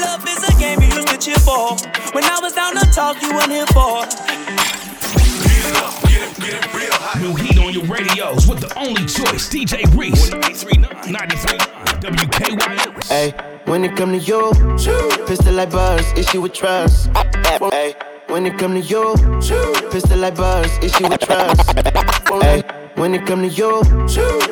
Love 0.00 0.26
is 0.28 0.42
a 0.48 0.58
game 0.58 0.80
you 0.80 0.88
used 0.88 1.08
to 1.08 1.18
cheer 1.18 1.38
for. 1.38 1.76
When 2.12 2.24
I 2.24 2.38
was 2.42 2.52
down 2.52 2.74
to 2.74 2.86
talk, 2.92 3.20
you 3.22 3.32
weren't 3.34 3.52
here 3.52 3.66
for. 3.66 4.52
New 6.22 7.34
heat 7.34 7.58
on 7.58 7.72
your 7.74 7.84
radios 7.84 8.46
with 8.46 8.60
the 8.60 8.72
only 8.78 9.02
choice, 9.06 9.48
DJ 9.48 9.82
Reece. 9.96 10.30
93.9 10.30 12.00
WKYS. 12.00 13.08
Hey, 13.08 13.34
when 13.64 13.84
it 13.84 13.96
come 13.96 14.12
to 14.12 14.18
you, 14.18 14.52
pistol 15.26 15.54
like 15.54 15.70
buzz, 15.70 16.06
issue 16.12 16.40
with 16.40 16.52
trust. 16.52 17.10
Hey, 17.72 17.94
when 18.28 18.46
it 18.46 18.56
come 18.56 18.74
to 18.74 18.80
you, 18.80 19.14
pistol 19.90 20.18
like 20.18 20.36
buzz, 20.36 20.70
issue 20.78 21.08
with 21.08 21.20
trust. 21.20 21.72
Hey, 22.40 22.62
when 22.94 23.14
it 23.14 23.26
come 23.26 23.42
to 23.42 23.48
you, 23.48 23.82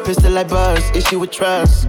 pistol 0.04 0.32
like 0.32 0.48
buzz, 0.48 0.82
issue 0.90 1.20
with 1.20 1.30
trust. 1.30 1.88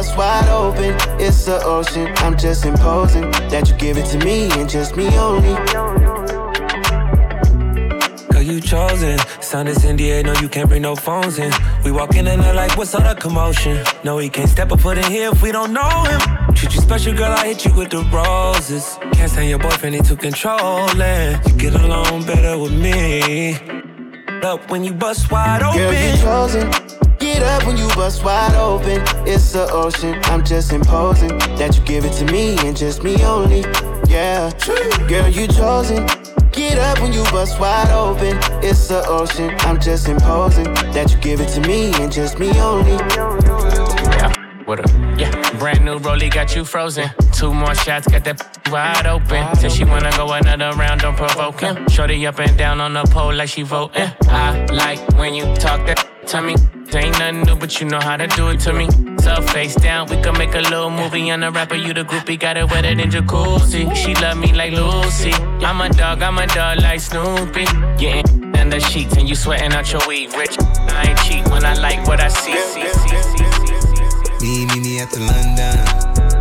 bust 0.00 0.16
wide 0.16 0.48
open. 0.48 0.96
It's 1.20 1.44
the 1.44 1.62
ocean, 1.62 2.10
I'm 2.16 2.36
just 2.38 2.64
imposing 2.64 3.30
that 3.52 3.68
you 3.68 3.74
give 3.76 3.98
it 3.98 4.06
to 4.06 4.18
me 4.24 4.50
and 4.52 4.68
just 4.68 4.96
me 4.96 5.06
only 5.18 5.54
Girl, 8.30 8.42
you 8.42 8.60
chosen. 8.62 9.18
Sound 9.42 9.68
is 9.68 9.84
NDA, 9.84 10.24
no, 10.24 10.32
you 10.40 10.48
can't 10.48 10.70
bring 10.70 10.82
no 10.82 10.96
phones 10.96 11.38
in. 11.38 11.52
We 11.84 11.90
walk 11.92 12.14
in 12.14 12.26
and 12.28 12.42
they're 12.42 12.54
like, 12.54 12.78
what's 12.78 12.94
all 12.94 13.02
the 13.02 13.14
commotion? 13.14 13.84
No, 14.02 14.16
he 14.16 14.30
can't 14.30 14.48
step 14.48 14.72
a 14.72 14.78
foot 14.78 14.96
in 14.96 15.04
here 15.04 15.30
if 15.32 15.42
we 15.42 15.52
don't 15.52 15.74
know 15.74 16.04
him. 16.04 16.20
Treat 16.54 16.74
you 16.74 16.80
special, 16.80 17.12
girl, 17.14 17.32
I 17.32 17.48
hit 17.48 17.66
you 17.66 17.74
with 17.74 17.90
the 17.90 18.02
roses. 18.04 18.96
Can't 19.12 19.30
stand 19.30 19.50
your 19.50 19.58
boyfriend, 19.58 19.96
he 19.96 20.00
too 20.00 20.16
controlling. 20.16 21.42
You 21.46 21.52
get 21.58 21.74
along 21.74 22.24
better 22.24 22.58
with 22.58 22.72
me. 22.72 23.54
Up 24.42 24.70
when 24.70 24.82
you 24.82 24.94
bust 24.94 25.30
wide 25.30 25.62
open. 25.62 25.78
Girl, 25.78 25.92
you 25.92 26.16
chosen. 26.22 26.99
Get 27.20 27.42
up 27.42 27.66
when 27.66 27.76
you 27.76 27.86
bust 27.88 28.24
wide 28.24 28.54
open. 28.54 29.02
It's 29.28 29.52
the 29.52 29.70
ocean. 29.70 30.18
I'm 30.24 30.42
just 30.42 30.72
imposing 30.72 31.36
that 31.58 31.76
you 31.76 31.84
give 31.84 32.06
it 32.06 32.14
to 32.14 32.24
me 32.24 32.56
and 32.66 32.74
just 32.74 33.04
me 33.04 33.22
only. 33.22 33.60
Yeah, 34.08 34.50
girl, 35.06 35.28
you 35.28 35.46
chosen. 35.46 36.06
Get 36.50 36.78
up 36.78 36.98
when 37.00 37.12
you 37.12 37.22
bust 37.24 37.60
wide 37.60 37.90
open. 37.90 38.38
It's 38.64 38.88
the 38.88 39.06
ocean. 39.06 39.54
I'm 39.60 39.78
just 39.78 40.08
imposing 40.08 40.72
that 40.94 41.12
you 41.12 41.18
give 41.18 41.40
it 41.40 41.48
to 41.50 41.60
me 41.60 41.92
and 42.00 42.10
just 42.10 42.38
me 42.38 42.48
only. 42.58 42.92
Yeah, 44.16 44.32
what 44.64 44.80
up? 44.80 44.90
Yeah, 45.18 45.30
brand 45.58 45.84
new 45.84 45.98
rollie 45.98 46.32
got 46.32 46.56
you 46.56 46.64
frozen. 46.64 47.10
Two 47.32 47.52
more 47.52 47.74
shots, 47.74 48.08
got 48.08 48.24
that 48.24 48.66
wide 48.70 49.06
open. 49.06 49.54
Said 49.56 49.72
she 49.72 49.84
wanna 49.84 50.10
go 50.16 50.32
another 50.32 50.74
round, 50.76 51.02
don't 51.02 51.16
provoke 51.16 51.60
him. 51.60 51.86
Shorty 51.88 52.26
up 52.26 52.38
and 52.38 52.56
down 52.56 52.80
on 52.80 52.94
the 52.94 53.04
pole 53.04 53.34
like 53.34 53.50
she 53.50 53.60
voting. 53.62 54.10
I 54.22 54.64
like 54.72 55.00
when 55.18 55.34
you 55.34 55.44
talk 55.56 55.86
that 55.86 56.26
to 56.28 56.40
me. 56.40 56.56
Ain't 56.92 57.18
nothing 57.20 57.42
new, 57.42 57.54
but 57.54 57.80
you 57.80 57.86
know 57.86 58.00
how 58.00 58.16
to 58.16 58.26
do 58.26 58.48
it 58.48 58.58
to 58.60 58.72
me. 58.72 58.88
So 59.22 59.40
face 59.42 59.76
down, 59.76 60.08
we 60.08 60.20
can 60.20 60.36
make 60.36 60.54
a 60.54 60.60
little 60.60 60.90
movie. 60.90 61.30
on 61.30 61.40
the 61.40 61.50
rapper, 61.52 61.76
you 61.76 61.94
the 61.94 62.02
groupie, 62.02 62.38
got 62.38 62.56
it 62.56 62.68
wetter 62.68 62.94
than 62.94 63.10
jacuzzi. 63.10 63.94
She 63.94 64.14
love 64.14 64.38
me 64.38 64.52
like 64.52 64.72
Lucy. 64.72 65.32
I'm 65.62 65.80
a 65.80 65.88
dog, 65.88 66.22
I'm 66.22 66.38
a 66.38 66.46
dog 66.48 66.80
like 66.82 67.00
Snoopy. 67.00 67.64
Getting 67.96 68.54
in 68.56 68.70
the 68.70 68.80
sheets 68.80 69.16
and 69.16 69.28
you 69.28 69.36
sweating 69.36 69.72
out 69.72 69.92
your 69.92 70.02
weed. 70.08 70.34
Rich, 70.36 70.56
I 70.58 71.10
ain't 71.10 71.18
cheat 71.20 71.48
when 71.48 71.64
I 71.64 71.74
like 71.74 72.06
what 72.08 72.20
I 72.20 72.28
see. 72.28 72.56
see, 72.56 72.82
see, 72.82 73.22
see, 73.22 73.40
see. 73.40 74.46
Me, 74.46 74.66
me, 74.66 74.80
me 74.80 75.00
at 75.00 75.10
the 75.10 75.20
London. 75.20 75.78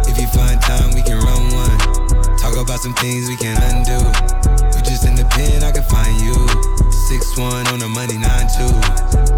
If 0.09 0.17
you 0.19 0.27
find 0.33 0.59
time, 0.61 0.95
we 0.95 1.03
can 1.03 1.19
run 1.19 1.43
one. 1.53 2.37
Talk 2.37 2.57
about 2.57 2.79
some 2.79 2.95
things 2.95 3.29
we 3.29 3.35
can 3.35 3.55
undo. 3.69 4.01
You 4.75 4.81
just 4.81 5.05
in 5.05 5.13
the 5.13 5.25
pen, 5.29 5.63
I 5.63 5.71
can 5.71 5.83
find 5.83 6.19
you. 6.21 6.88
Six 7.09 7.35
one 7.39 7.65
on 7.69 7.79
the 7.79 7.87
money, 7.89 8.19
nine 8.19 8.45
two. 8.53 8.69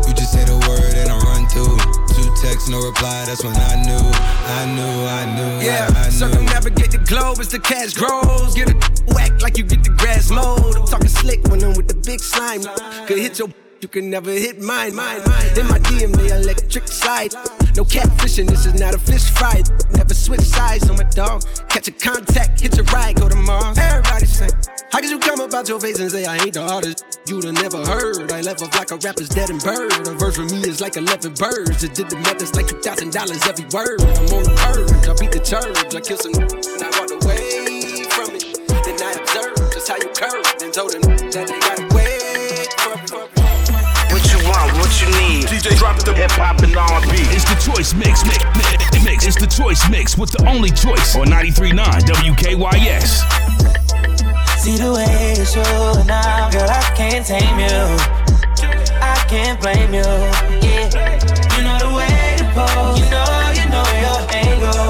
You 0.03 0.13
just 0.13 0.33
say 0.33 0.43
the 0.43 0.59
word 0.67 0.91
and 0.91 1.09
I 1.09 1.17
run 1.23 1.47
through. 1.47 1.79
Two 2.11 2.27
texts, 2.43 2.67
no 2.67 2.83
reply, 2.83 3.23
that's 3.23 3.45
when 3.45 3.55
I 3.55 3.79
knew. 3.79 3.95
I 3.95 4.67
knew, 4.75 5.07
I 5.07 5.23
knew. 5.37 5.65
Yeah, 5.65 5.87
I, 5.95 6.07
I 6.07 6.09
circumnavigate 6.09 6.91
the 6.91 6.97
globe 6.97 7.39
as 7.39 7.47
the 7.47 7.59
cash 7.59 7.93
grows. 7.93 8.55
Get 8.55 8.67
a 8.67 9.13
whack 9.15 9.41
like 9.41 9.57
you 9.57 9.63
get 9.63 9.85
the 9.85 9.91
grass 9.91 10.29
mowed. 10.29 10.75
I'm 10.75 10.85
talking 10.85 11.07
slick 11.07 11.47
when 11.47 11.63
I'm 11.63 11.73
with 11.77 11.87
the 11.87 11.95
big 11.95 12.19
slime. 12.19 12.63
Could 13.07 13.19
hit 13.19 13.39
your 13.39 13.47
you 13.79 13.87
can 13.87 14.09
never 14.09 14.31
hit 14.31 14.59
mine, 14.59 14.93
mine, 14.93 15.23
mine. 15.25 15.57
In 15.57 15.65
my 15.67 15.79
DM, 15.79 16.13
they 16.17 16.27
electric 16.27 16.89
slide. 16.89 17.33
No 17.75 17.85
catfishing, 17.85 18.49
this 18.49 18.65
is 18.65 18.79
not 18.79 18.93
a 18.93 18.99
fish 18.99 19.29
fry. 19.31 19.63
Never 19.91 20.13
switch 20.13 20.41
sides 20.41 20.89
on 20.89 20.97
my 20.97 21.03
dog. 21.03 21.43
Catch 21.69 21.87
a 21.87 21.91
contact, 21.91 22.59
hit 22.59 22.77
a 22.77 22.83
ride, 22.83 23.15
go 23.15 23.29
to 23.29 23.35
Mars. 23.35 23.77
Everybody 23.77 24.25
say, 24.25 24.49
How 24.91 24.99
could 24.99 25.09
you 25.09 25.19
come 25.19 25.39
about 25.39 25.69
your 25.69 25.79
face 25.79 25.99
and 25.99 26.11
say 26.11 26.25
I 26.25 26.37
ain't 26.37 26.53
the 26.53 26.61
artist? 26.61 27.21
You'd 27.27 27.45
have 27.45 27.53
never 27.53 27.85
heard. 27.85 28.31
I 28.31 28.41
left 28.41 28.61
off 28.61 28.75
like 28.75 28.91
a 28.91 28.97
rapper's 28.97 29.29
dead 29.29 29.49
and 29.49 29.61
bird. 29.63 29.91
A 30.07 30.13
verse 30.15 30.35
for 30.35 30.43
me 30.43 30.67
is 30.67 30.81
like 30.81 30.97
11 30.97 31.33
birds. 31.35 31.83
It 31.83 31.95
did 31.95 32.09
the 32.09 32.17
math, 32.17 32.41
it's 32.41 32.55
like 32.55 32.67
$2,000 32.67 33.47
every 33.47 33.65
word. 33.71 34.01
I'm 34.01 34.33
on 34.35 34.43
the 34.43 34.55
purge, 34.59 35.07
I 35.07 35.13
beat 35.15 35.31
the 35.31 35.39
church. 35.39 35.95
I 35.95 36.01
kill 36.01 36.17
some 36.17 36.33
DJ 45.61 45.77
drop 45.77 45.95
the 46.03 46.11
hip 46.11 46.31
hop 46.31 46.57
and 46.63 46.75
R&B. 46.75 47.13
It's 47.29 47.45
the 47.45 47.53
choice 47.61 47.93
mix, 47.93 48.25
mix, 48.25 48.41
mix. 49.05 49.27
It's 49.27 49.37
the 49.37 49.45
choice 49.45 49.87
mix 49.91 50.17
with 50.17 50.31
the 50.31 50.49
only 50.49 50.71
choice 50.71 51.15
on 51.15 51.27
93.9 51.27 51.77
WKYS. 52.01 53.21
See 54.57 54.77
the 54.77 54.91
way 54.91 55.35
you 55.37 55.45
show 55.45 56.01
now, 56.07 56.49
girl, 56.49 56.65
I 56.67 56.81
can't 56.97 57.23
tame 57.23 57.59
you. 57.61 57.77
I 59.05 59.23
can't 59.29 59.61
blame 59.61 59.93
you. 59.93 60.01
Yeah, 60.65 60.89
you 61.53 61.61
know 61.61 61.77
the 61.77 61.93
way 61.93 62.41
to 62.41 62.45
pose. 62.57 62.97
You 62.97 63.05
know, 63.13 63.29
you 63.53 63.69
know 63.69 63.85
your 64.01 64.17
angle. 64.33 64.89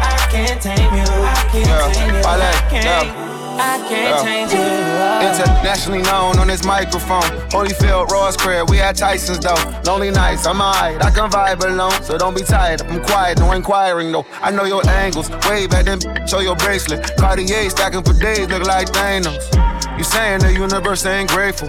I 0.00 0.24
can't 0.32 0.56
tame 0.56 0.94
you. 0.96 1.04
I 1.04 1.36
can't 1.52 1.68
yeah, 1.68 1.92
tame 1.92 2.14
you. 2.14 2.22
I 2.24 2.64
can't. 2.70 3.29
I 3.60 3.76
can't 3.88 4.24
change 4.24 4.52
it. 4.52 4.80
Internationally 5.20 6.02
known 6.02 6.38
on 6.38 6.48
this 6.48 6.64
microphone. 6.64 7.30
Holyfield, 7.50 8.08
Ross 8.08 8.36
Crab, 8.36 8.70
we 8.70 8.78
had 8.78 8.96
Tyson's 8.96 9.40
though. 9.40 9.54
Lonely 9.84 10.10
nights, 10.10 10.46
I'm 10.46 10.60
alright. 10.60 11.02
I 11.04 11.10
can 11.10 11.30
vibe 11.30 11.62
alone, 11.62 12.02
so 12.02 12.16
don't 12.16 12.34
be 12.34 12.42
tired. 12.42 12.80
I'm 12.82 13.02
quiet, 13.04 13.38
no 13.38 13.52
inquiring 13.52 14.12
though. 14.12 14.24
I 14.40 14.50
know 14.50 14.64
your 14.64 14.86
angles. 14.88 15.28
Way 15.48 15.66
back 15.66 15.84
then, 15.84 16.00
show 16.26 16.40
your 16.40 16.56
bracelet. 16.56 17.16
Cartier 17.18 17.68
stacking 17.68 18.02
for 18.02 18.14
days, 18.14 18.48
look 18.48 18.64
like 18.64 18.88
Thanos. 18.88 19.44
You 19.98 20.04
saying 20.04 20.40
the 20.40 20.52
universe 20.52 21.04
ain't 21.04 21.28
grateful. 21.28 21.68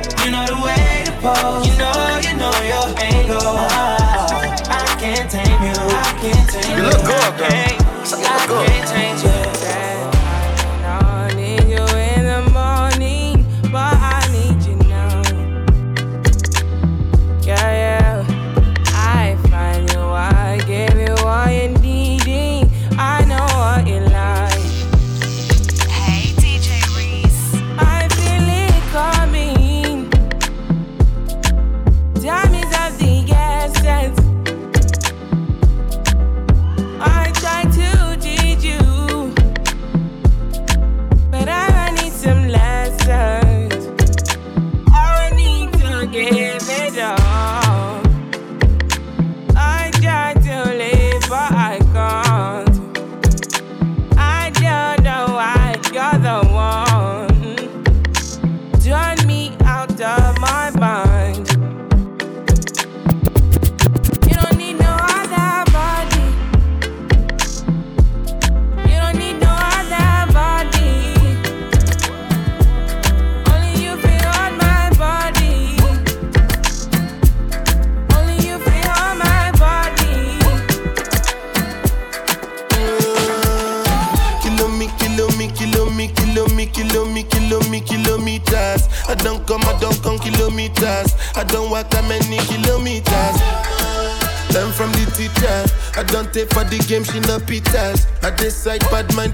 you 0.25 0.31
know 0.31 0.45
the 0.45 0.55
way 0.61 1.03
to 1.05 1.11
pose. 1.21 1.65
You 1.67 1.77
know, 1.77 2.19
you 2.21 2.33
know 2.37 2.53
your 2.61 2.87
angle. 3.01 3.57
I 4.69 4.95
can't 4.99 5.29
tame 5.29 5.61
you. 5.63 5.73
I 5.73 6.17
can't 6.21 6.49
tame 6.49 6.77
you. 6.77 6.83
You 6.83 6.89
look 6.89 7.01
good, 7.01 7.37
girl. 7.37 7.49
I 8.25 8.45
can't 8.47 8.89
change 8.89 9.23
you. 9.23 9.60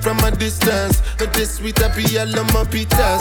From 0.08 0.20
a 0.24 0.32
distance. 0.32 1.02
But 1.18 1.34
this 1.34 1.58
sweet 1.58 1.78
happy, 1.80 2.18
I 2.18 2.24
love 2.24 2.48
my 2.54 2.64
pitas. 2.64 3.20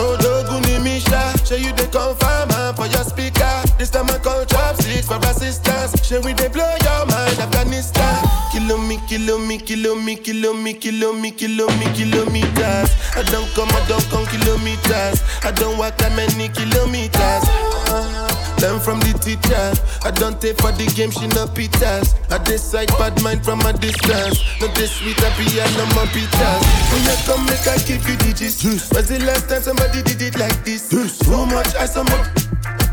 Oh, 0.00 0.16
Doguni 0.20 0.82
Misha, 0.82 1.20
show 1.44 1.56
you 1.56 1.72
the 1.72 1.86
confirm 1.92 2.48
for 2.74 2.86
your 2.86 3.04
speaker. 3.04 3.52
This 3.78 3.90
time 3.90 4.08
I 4.08 4.16
call 4.18 4.44
chopsticks 4.46 5.06
for 5.06 5.20
assistance. 5.28 5.92
Show 6.06 6.20
we 6.22 6.32
they 6.32 6.48
blow 6.48 6.64
your 6.82 7.04
mind, 7.06 7.38
Afghanistan. 7.38 8.16
Kilo 8.52 8.78
me, 8.78 8.98
kilo 9.06 9.36
me, 9.38 9.58
kilo 9.58 9.94
me, 9.94 10.16
kilo 10.16 10.54
me, 10.54 10.72
kilo 10.72 11.12
me, 11.12 11.30
kilo 11.30 11.66
me, 11.76 11.86
kilometers. 11.92 12.90
I 13.14 13.22
don't 13.28 13.48
come, 13.52 13.68
I 13.68 13.84
don't 13.86 14.06
come 14.08 14.24
kilometers. 14.26 15.20
I 15.44 15.52
don't 15.52 15.76
walk 15.76 15.98
that 15.98 16.16
many 16.16 16.48
kilometers. 16.48 18.31
Learn 18.62 18.78
from 18.78 19.00
the 19.00 19.12
teacher. 19.18 19.74
I 20.06 20.12
don't 20.12 20.40
take 20.40 20.56
for 20.56 20.70
the 20.70 20.86
game, 20.94 21.10
she 21.10 21.26
no 21.34 21.50
pitas. 21.50 22.14
I 22.30 22.38
decide 22.44 22.88
bad 22.96 23.20
mind 23.20 23.44
from 23.44 23.60
a 23.62 23.72
distance. 23.72 24.38
Not 24.60 24.72
this 24.76 24.92
sweet, 25.02 25.18
I 25.18 25.34
be 25.36 25.50
a 25.58 25.66
no 25.74 25.84
more 25.98 26.06
pitas. 26.14 26.62
When 26.94 27.02
you 27.02 27.16
come, 27.26 27.44
make 27.46 27.66
I 27.66 27.76
give 27.82 28.08
you 28.08 28.16
digits. 28.22 28.62
Was 28.94 29.08
the 29.08 29.18
last 29.26 29.48
time 29.48 29.62
somebody 29.62 30.02
did 30.02 30.22
it 30.22 30.38
like 30.38 30.64
this? 30.64 30.88
Too 30.88 31.46
much 31.46 31.74
ice 31.74 31.96
on 31.96 32.06
my 32.06 32.41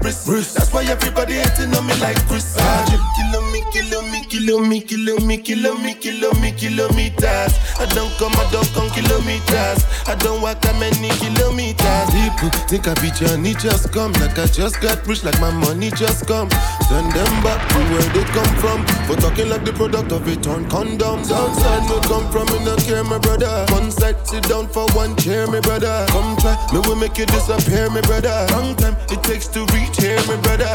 wrist. 0.03 0.55
That's 0.55 0.71
why 0.73 0.83
everybody 0.85 1.33
hating 1.35 1.75
on 1.75 1.85
me 1.87 1.93
like 1.99 2.17
Chris. 2.27 2.55
Kilo 2.55 3.41
me, 3.51 3.63
kilo 3.71 4.01
me, 4.01 4.23
kilo 4.25 4.59
me, 4.59 4.81
kilo 4.81 5.19
me, 5.19 5.37
kilo 5.37 5.73
me, 5.77 5.93
kilo 5.93 6.31
me, 6.41 6.51
kilometers. 6.51 7.53
I 7.79 7.85
don't 7.93 8.11
come, 8.17 8.33
I 8.35 8.47
don't 8.51 8.67
come 8.73 8.89
kilometers. 8.89 9.85
I 10.07 10.15
don't 10.15 10.41
walk 10.41 10.61
that 10.61 10.75
many 10.79 11.09
kilometers. 11.19 12.07
People 12.09 12.49
think 12.67 12.87
I 12.87 12.93
be 13.01 13.11
Johnny 13.11 13.53
just 13.53 13.91
come, 13.91 14.11
like 14.13 14.37
I 14.37 14.47
just 14.47 14.81
got 14.81 15.05
rich, 15.05 15.23
like 15.23 15.39
my 15.39 15.51
money 15.51 15.91
just 15.91 16.27
come. 16.27 16.49
Send 16.87 17.11
them 17.11 17.33
back 17.43 17.61
to 17.69 17.79
where 17.91 18.09
they 18.13 18.25
come 18.33 18.53
from. 18.57 18.79
For 19.05 19.15
talking 19.19 19.49
like 19.49 19.65
the 19.65 19.73
product 19.73 20.11
of 20.11 20.27
a 20.27 20.35
torn 20.37 20.67
condom. 20.69 21.19
Outside 21.19 21.83
me 21.89 21.97
come 22.07 22.25
from, 22.31 22.47
me 22.53 22.65
no 22.65 22.75
care, 22.77 23.03
my 23.03 23.17
brother. 23.19 23.65
One 23.71 23.91
side, 23.91 24.17
sit 24.25 24.43
down 24.47 24.67
for 24.67 24.87
one 24.93 25.15
chair, 25.17 25.45
my 25.47 25.59
brother. 25.59 26.05
Come 26.09 26.37
try, 26.37 26.55
me 26.73 26.79
will 26.87 26.95
make 26.95 27.17
you 27.17 27.25
disappear, 27.25 27.89
my 27.89 28.01
brother. 28.01 28.47
Long 28.51 28.75
time 28.75 28.95
it 29.09 29.21
takes 29.23 29.47
to 29.53 29.65
reach 29.73 29.88
here, 29.97 30.19
my 30.27 30.35
brother. 30.41 30.67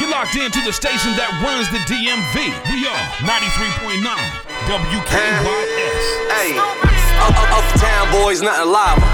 You're 0.00 0.10
locked 0.10 0.36
into 0.36 0.60
the 0.66 0.72
station 0.72 1.14
that 1.16 1.30
runs 1.40 1.70
the 1.70 1.80
DMV. 1.86 2.50
We 2.68 2.84
are 2.84 3.04
93.9 3.24 4.04
WKYS. 4.68 6.04
Hey, 6.34 6.58
up, 7.22 7.32
up, 7.32 7.50
uptown 7.62 8.10
boys, 8.12 8.42
nothing 8.42 8.70
lava. 8.70 9.06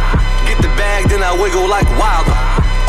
Get 0.49 0.59
the 0.61 0.73
bag, 0.75 1.09
then 1.09 1.23
I 1.23 1.33
wiggle 1.37 1.69
like 1.69 1.89
wilder. 2.01 2.35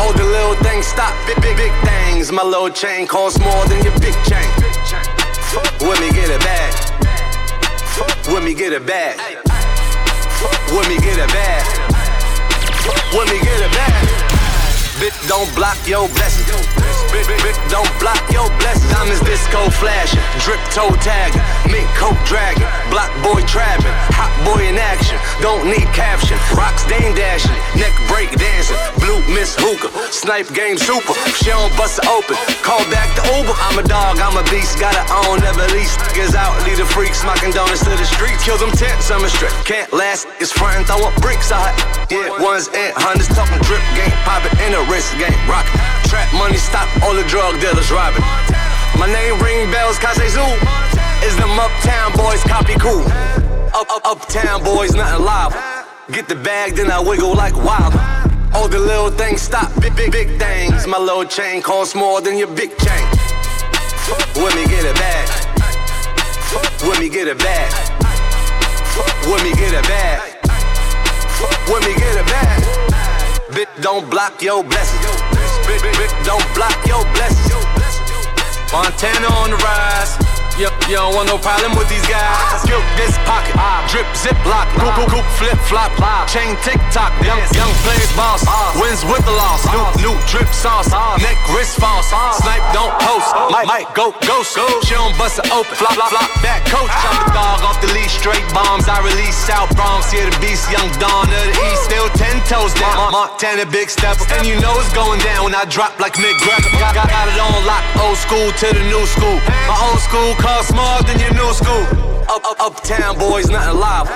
Oh, 0.00 0.12
the 0.16 0.24
little 0.24 0.56
things 0.64 0.86
stop, 0.86 1.14
big, 1.26 1.40
big, 1.40 1.56
big 1.56 1.72
things. 1.84 2.32
My 2.32 2.42
little 2.42 2.70
chain 2.70 3.06
costs 3.06 3.38
more 3.38 3.66
than 3.66 3.82
your 3.84 3.96
big 4.00 4.14
chain. 4.24 4.48
With 5.80 6.00
me 6.00 6.10
get 6.10 6.28
a 6.28 6.38
bag. 6.40 6.72
With 8.32 8.44
me 8.44 8.54
get 8.54 8.72
a 8.72 8.80
bag. 8.80 9.45
With 10.74 10.88
me 10.88 10.98
get 10.98 11.18
a 11.18 11.26
bag. 11.28 11.64
With 13.12 13.30
me 13.30 13.38
get 13.40 13.60
a 13.60 13.70
bag. 13.74 14.06
Bitch, 14.98 15.28
don't 15.28 15.54
block 15.54 15.78
your 15.86 16.08
blessings. 16.08 16.95
Don't 17.72 17.88
block 17.98 18.20
your 18.30 18.46
blessings. 18.62 18.92
Diamonds 18.92 19.20
disco 19.24 19.68
flashing, 19.70 20.22
drip 20.44 20.60
toe 20.70 20.94
tagging, 21.02 21.42
mink 21.66 21.88
coat 21.98 22.16
dragging, 22.24 22.68
block 22.88 23.10
boy 23.24 23.42
trapping, 23.44 23.92
hot 24.14 24.30
boy 24.46 24.62
in 24.62 24.78
action. 24.78 25.18
Don't 25.42 25.66
need 25.66 25.88
caption. 25.90 26.38
Rocks 26.54 26.86
dame 26.86 27.16
dashing, 27.16 27.52
neck 27.74 27.92
break 28.06 28.30
dancing, 28.38 28.78
blue 29.02 29.18
miss 29.34 29.56
hookah, 29.58 29.90
snipe 30.12 30.46
game 30.54 30.78
super. 30.78 31.12
She 31.40 31.50
don't 31.50 31.72
bust 31.74 31.98
it 31.98 32.06
open. 32.06 32.38
Call 32.62 32.80
back 32.92 33.10
the 33.18 33.24
Uber. 33.34 33.54
I'm 33.66 33.80
a 33.80 33.84
dog, 33.84 34.22
I'm 34.22 34.38
a 34.38 34.44
beast, 34.52 34.78
gotta 34.78 35.02
own, 35.26 35.40
never 35.42 35.66
lease. 35.74 35.96
Niggas 36.12 36.38
out, 36.38 36.54
lead 36.64 36.78
the 36.78 36.86
freaks, 36.86 37.20
smocking 37.24 37.50
donuts 37.50 37.82
to 37.84 37.90
the 37.90 38.06
streets. 38.06 38.44
Kill 38.44 38.56
them 38.56 38.70
tents, 38.72 39.10
I'm 39.10 39.24
a 39.24 39.30
strip. 39.30 39.52
Can't 39.66 39.90
last, 39.92 40.28
it's 40.38 40.52
front, 40.52 40.86
throwing 40.86 41.12
bricks 41.20 41.50
out. 41.50 41.74
Yeah, 42.08 42.30
ones 42.38 42.70
and 42.70 42.94
hundreds, 42.94 43.28
talking 43.34 43.58
drip 43.66 43.82
game, 43.98 44.14
popping 44.22 44.54
in 44.62 44.78
a 44.78 44.82
wrist 44.86 45.12
game, 45.18 45.34
rockin'. 45.50 45.80
Trap 46.06 46.30
money, 46.38 46.56
stop 46.56 46.86
all 47.06 47.14
the 47.14 47.22
drug 47.28 47.60
dealers 47.60 47.90
robbing. 47.92 48.26
My 48.98 49.06
name 49.06 49.38
ring 49.38 49.70
bells, 49.70 49.96
Kase 49.98 50.26
Zoo. 50.34 50.42
Is 51.22 51.36
them 51.36 51.54
uptown 51.54 52.10
boys 52.16 52.42
copy 52.42 52.74
cool? 52.74 53.06
Up, 53.78 53.88
up, 53.94 54.02
uptown 54.04 54.64
boys, 54.64 54.92
nothing 54.92 55.24
live. 55.24 55.54
Get 56.10 56.28
the 56.28 56.34
bag, 56.34 56.74
then 56.74 56.90
I 56.90 56.98
wiggle 56.98 57.34
like 57.34 57.54
wild. 57.54 57.94
All 58.54 58.68
the 58.68 58.80
little 58.80 59.10
things 59.10 59.40
stop, 59.40 59.70
big, 59.80 59.94
big, 59.94 60.10
big 60.10 60.36
things. 60.38 60.86
My 60.88 60.98
little 60.98 61.24
chain 61.24 61.62
costs 61.62 61.94
more 61.94 62.20
than 62.20 62.36
your 62.36 62.48
big 62.48 62.76
chain. 62.78 63.06
With 64.34 64.54
me 64.56 64.66
get 64.66 64.84
a 64.84 64.94
bag. 64.94 65.26
With 66.82 66.98
me 66.98 67.08
get 67.08 67.28
a 67.28 67.36
bag. 67.36 67.70
With 69.30 69.42
me 69.44 69.52
get 69.54 69.74
a 69.74 69.82
bag. 69.86 70.18
With 71.70 71.82
me 71.86 71.94
get 71.94 72.16
a 72.20 72.24
bag. 72.24 72.66
Don't 73.80 74.10
block 74.10 74.42
your 74.42 74.64
blessings. 74.64 74.95
Don't 76.24 76.54
block 76.54 76.86
your 76.86 77.02
blessings. 77.14 77.64
Montana 78.72 79.26
on 79.34 79.50
the 79.50 79.56
rise. 79.56 80.35
Yep, 80.56 80.72
you 80.88 80.96
don't 80.96 81.12
want 81.12 81.28
no 81.28 81.36
problem 81.36 81.76
with 81.76 81.84
these 81.92 82.04
guys. 82.08 82.32
Skip 82.64 82.80
this 82.96 83.12
pocket, 83.28 83.52
ah, 83.60 83.84
drip, 83.92 84.08
zip, 84.16 84.32
lock, 84.48 84.64
coop, 84.80 84.88
coop, 84.96 85.12
coop, 85.12 85.28
flip, 85.36 85.60
flop, 85.68 85.92
ah, 86.00 86.24
chain, 86.24 86.56
tick 86.64 86.80
tock. 86.88 87.12
Young, 87.20 87.44
young 87.52 87.68
players 87.84 88.08
boss, 88.16 88.40
wins 88.80 89.04
with 89.04 89.20
the 89.28 89.36
loss. 89.36 89.68
New, 89.68 90.08
new 90.08 90.16
drip 90.24 90.48
sauce, 90.56 90.88
neck, 91.20 91.36
wrist 91.52 91.76
false. 91.76 92.08
Snipe, 92.40 92.64
don't 92.72 92.88
post. 93.04 93.28
Might, 93.52 93.68
might 93.68 93.92
go, 93.92 94.16
ghost. 94.24 94.56
She 94.88 94.96
don't 94.96 95.12
bust 95.20 95.44
it 95.44 95.44
open. 95.52 95.76
Flop, 95.76 95.92
flop, 95.92 96.08
flop, 96.08 96.30
back 96.40 96.64
coach. 96.72 96.88
I'm 96.88 97.28
the 97.28 97.36
dog 97.36 97.60
off 97.60 97.76
the 97.84 97.92
leash, 97.92 98.16
straight 98.16 98.48
bombs. 98.56 98.88
I 98.88 99.04
release 99.04 99.36
South 99.36 99.68
Bronx, 99.76 100.08
here 100.08 100.24
the 100.24 100.32
beast, 100.40 100.72
young 100.72 100.88
Dawn 100.96 101.28
of 101.28 101.36
the 101.36 101.52
East. 101.68 101.84
Still 101.84 102.08
ten 102.16 102.32
toes 102.48 102.72
down. 102.80 103.12
Montana, 103.12 103.68
big 103.68 103.92
step. 103.92 104.16
And 104.32 104.48
you 104.48 104.56
know 104.64 104.72
it's 104.80 104.88
going 104.96 105.20
down 105.20 105.44
when 105.44 105.54
I 105.54 105.68
drop 105.68 106.00
like 106.00 106.16
Mick 106.16 106.40
Greco. 106.40 106.72
Got, 106.80 106.96
got, 106.96 107.12
got 107.12 107.28
it 107.28 107.36
on 107.36 107.60
lock, 107.68 107.84
old 108.00 108.16
school 108.16 108.48
to 108.48 108.66
the 108.72 108.84
new 108.88 109.04
school. 109.04 109.36
My 109.68 109.76
old 109.92 110.00
school 110.00 110.32
cost 110.46 110.72
more 110.74 111.00
than 111.08 111.18
your 111.18 111.34
new 111.34 111.52
school. 111.52 111.84
Up, 112.34 112.42
up, 112.50 112.58
uptown 112.60 113.18
boys, 113.18 113.50
nothing 113.50 113.80
live. 113.80 114.08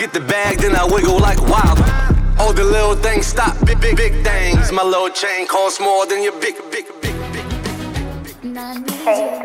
Get 0.00 0.10
the 0.14 0.20
bag, 0.20 0.58
then 0.58 0.74
I 0.74 0.84
wiggle 0.84 1.18
like 1.18 1.40
wild. 1.52 1.78
All 2.40 2.52
the 2.54 2.64
little 2.64 2.94
things 2.94 3.26
stop, 3.26 3.54
big, 3.66 3.78
big, 3.80 3.94
big 3.96 4.14
things. 4.24 4.72
My 4.72 4.82
little 4.82 5.10
chain 5.10 5.46
costs 5.46 5.78
more 5.78 6.06
than 6.06 6.22
your 6.22 6.36
big, 6.40 6.56
big, 6.70 6.86
big, 7.02 7.16
big, 7.32 7.32
big. 7.34 7.46
Hey, 9.04 9.42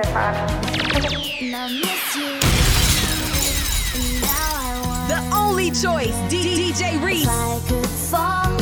The 5.13 5.19
only 5.33 5.69
choice, 5.71 6.15
D- 6.29 6.71
DJ 6.71 7.03
Reece. 7.03 7.23
If 7.23 7.29
I 7.29 7.59
could 7.67 7.93
fall 8.11 8.53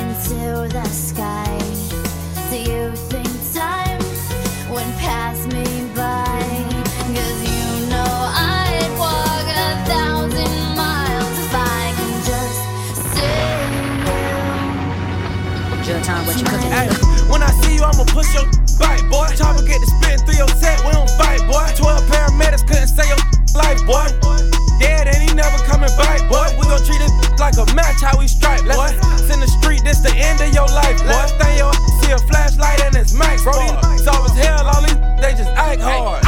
into 0.00 0.68
the 0.76 0.86
sky, 1.08 1.58
do 2.50 2.58
you 2.70 2.84
think 3.10 3.30
time 3.54 3.98
would 4.70 4.90
pass 5.06 5.38
me 5.54 5.81
push 18.22 18.34
your 18.34 18.46
bite, 18.78 19.02
boy. 19.10 19.26
Chopper 19.34 19.66
get 19.66 19.82
the 19.82 19.90
spin 19.98 20.18
through 20.22 20.38
your 20.38 20.52
set, 20.62 20.78
we 20.86 20.92
don't 20.94 21.10
fight, 21.18 21.42
boy. 21.50 21.66
12 21.74 22.06
paramedics 22.06 22.66
couldn't 22.66 22.88
save 22.88 23.10
your 23.10 23.18
life, 23.58 23.82
boy. 23.86 24.06
Dead 24.78 25.10
and 25.10 25.18
he 25.18 25.34
never 25.34 25.58
coming 25.66 25.90
back, 25.98 26.22
boy. 26.30 26.46
We 26.58 26.66
gon' 26.70 26.82
treat 26.86 27.02
this 27.02 27.12
like 27.38 27.58
a 27.58 27.66
match, 27.74 28.00
how 28.00 28.18
we 28.18 28.26
strike, 28.28 28.62
boy. 28.62 28.94
It's 29.18 29.30
in 29.30 29.40
the 29.40 29.50
street, 29.50 29.82
this 29.84 30.00
the 30.00 30.14
end 30.14 30.40
of 30.40 30.54
your 30.54 30.66
life, 30.70 30.98
boy. 31.02 31.10
Last 31.10 31.34
thing 31.38 31.58
your 31.58 31.74
see 32.02 32.12
a 32.14 32.18
flashlight 32.30 32.80
and 32.86 32.94
it's 32.96 33.12
max, 33.12 33.42
bro. 33.42 33.58
These 33.58 34.04
soft 34.04 34.30
as 34.30 34.36
hell, 34.38 34.66
all 34.66 34.82
these 34.82 34.98
they 35.20 35.34
just 35.34 35.50
act 35.58 35.82
hard. 35.82 36.21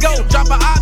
Go. 0.00 0.24
Drop 0.28 0.50
a 0.50 0.54
op, 0.54 0.79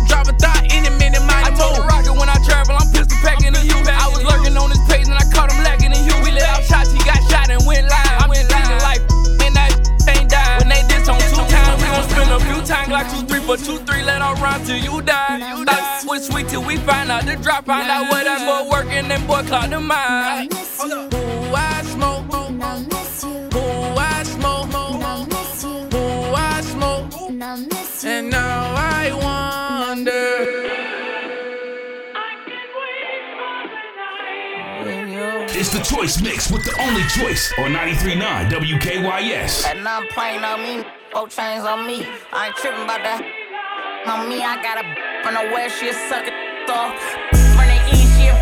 Choice 36.09 36.21
Mix 36.23 36.49
with 36.49 36.65
the 36.65 36.73
only 36.81 37.03
choice 37.03 37.53
on 37.59 37.69
93.9 37.69 38.49
WKYS. 38.49 39.69
And 39.69 39.87
I'm 39.87 40.07
playing 40.07 40.43
on 40.43 40.59
me, 40.59 40.83
four 41.13 41.27
chains 41.27 41.63
on 41.63 41.85
me. 41.85 42.01
I 42.33 42.47
ain't 42.47 42.55
tripping 42.55 42.81
about 42.81 43.05
that. 43.05 43.21
On 44.09 44.27
me, 44.27 44.41
I 44.41 44.57
got 44.57 44.81
a 44.81 44.85
from 45.21 45.37
the 45.37 45.53
west, 45.53 45.77
she 45.77 45.89
a 45.89 45.93
sucker 46.09 46.33
off. 46.73 46.97
From 47.53 47.61
the 47.69 47.77
east, 47.93 48.17
she 48.17 48.25
a 48.25 48.33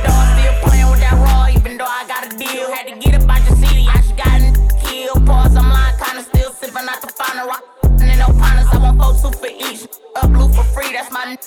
dog 0.00 0.24
still 0.32 0.56
playing 0.64 0.88
with 0.88 1.04
that 1.04 1.12
raw, 1.20 1.44
even 1.52 1.76
though 1.76 1.84
I 1.84 2.08
got 2.08 2.24
a 2.24 2.38
deal. 2.40 2.72
Had 2.72 2.88
to 2.88 2.96
get 2.96 3.22
about 3.22 3.44
your 3.44 3.56
city, 3.60 3.84
I 3.84 4.00
just 4.00 4.16
got 4.16 4.40
in 4.40 4.56
kill. 4.80 5.20
Pause, 5.28 5.60
I'm 5.60 5.68
lying, 5.68 6.00
kinda 6.00 6.24
still 6.24 6.56
sipping 6.56 6.88
out 6.88 7.04
the 7.04 7.12
final 7.12 7.44
rock. 7.44 7.68
And 7.84 8.16
no 8.16 8.32
partners, 8.32 8.72
Two 9.12 9.30
for 9.32 9.46
each. 9.48 9.86
Up 10.16 10.30
blue 10.32 10.48
for 10.52 10.64
free, 10.64 10.92
that's 10.92 11.12
my 11.12 11.24
n- 11.28 11.38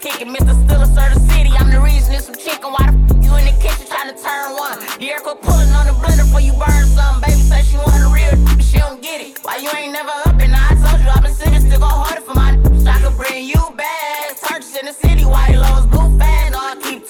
kick 0.00 0.20
it. 0.22 0.28
Mr. 0.28 0.54
Stiller, 0.64 0.86
sir, 0.86 1.14
the 1.14 1.20
city. 1.32 1.50
I'm 1.58 1.70
the 1.70 1.80
reason 1.80 2.14
it's 2.14 2.26
some 2.26 2.34
chicken. 2.36 2.72
Why 2.72 2.90
the 2.90 2.96
f- 3.14 3.24
you 3.24 3.32
in 3.36 3.44
the 3.46 3.56
kitchen 3.62 3.86
trying 3.86 4.14
to 4.14 4.16
turn 4.22 4.56
one? 4.56 4.78
Yeah, 5.00 5.18
quit 5.18 5.40
pulling 5.42 5.70
on 5.72 5.86
the 5.86 5.92
blender 5.92 6.24
before 6.24 6.40
you 6.40 6.52
burn 6.54 6.86
some. 6.88 7.20
Baby 7.20 7.40
said 7.42 7.64
she 7.64 7.76
want 7.76 7.96
a 8.02 8.08
real, 8.12 8.32
but 8.56 8.62
she 8.64 8.78
don't 8.78 9.02
get 9.02 9.20
it. 9.20 9.38
Why 9.42 9.56
you 9.56 9.70
ain't 9.76 9.92
never 9.92 10.10
up 10.26 10.38
and 10.40 10.54
I 10.54 10.68
told 10.84 11.00
you 11.02 11.08
I've 11.10 11.22
been 11.22 11.34
sitting 11.34 11.60
still 11.60 11.80
go 11.80 11.86
harder 11.86 12.20
for 12.22 12.34
my 12.34 12.52
n- 12.52 12.80
so 12.80 12.90
I 12.90 12.98
could 13.00 13.16
bring 13.16 13.44
you 13.46 13.60
back. 13.76 14.40
Purchase 14.42 14.76
in 14.76 14.86
the 14.86 14.92
city, 14.94 15.24
white 15.24 15.56
lows, 15.56 15.86
blue. 15.86 16.08
No, 16.52 16.58
I 16.58 16.76
keep 16.82 17.01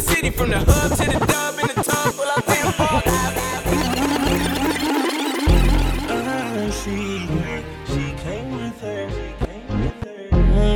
city, 0.00 0.30
from 0.30 0.50
the 0.50 0.58
hub 0.58 0.90
to 0.96 1.04
the 1.06 1.18
dub 1.26 1.58
in 1.58 1.66
the 1.68 1.74
tub. 1.82 2.14
Up 2.20 2.48
in 2.48 2.62
the 2.64 2.72
ball, 2.78 3.00
she, 6.70 7.26
she 7.92 8.04
came 8.24 8.48
with 8.56 8.80
her. 8.80 9.08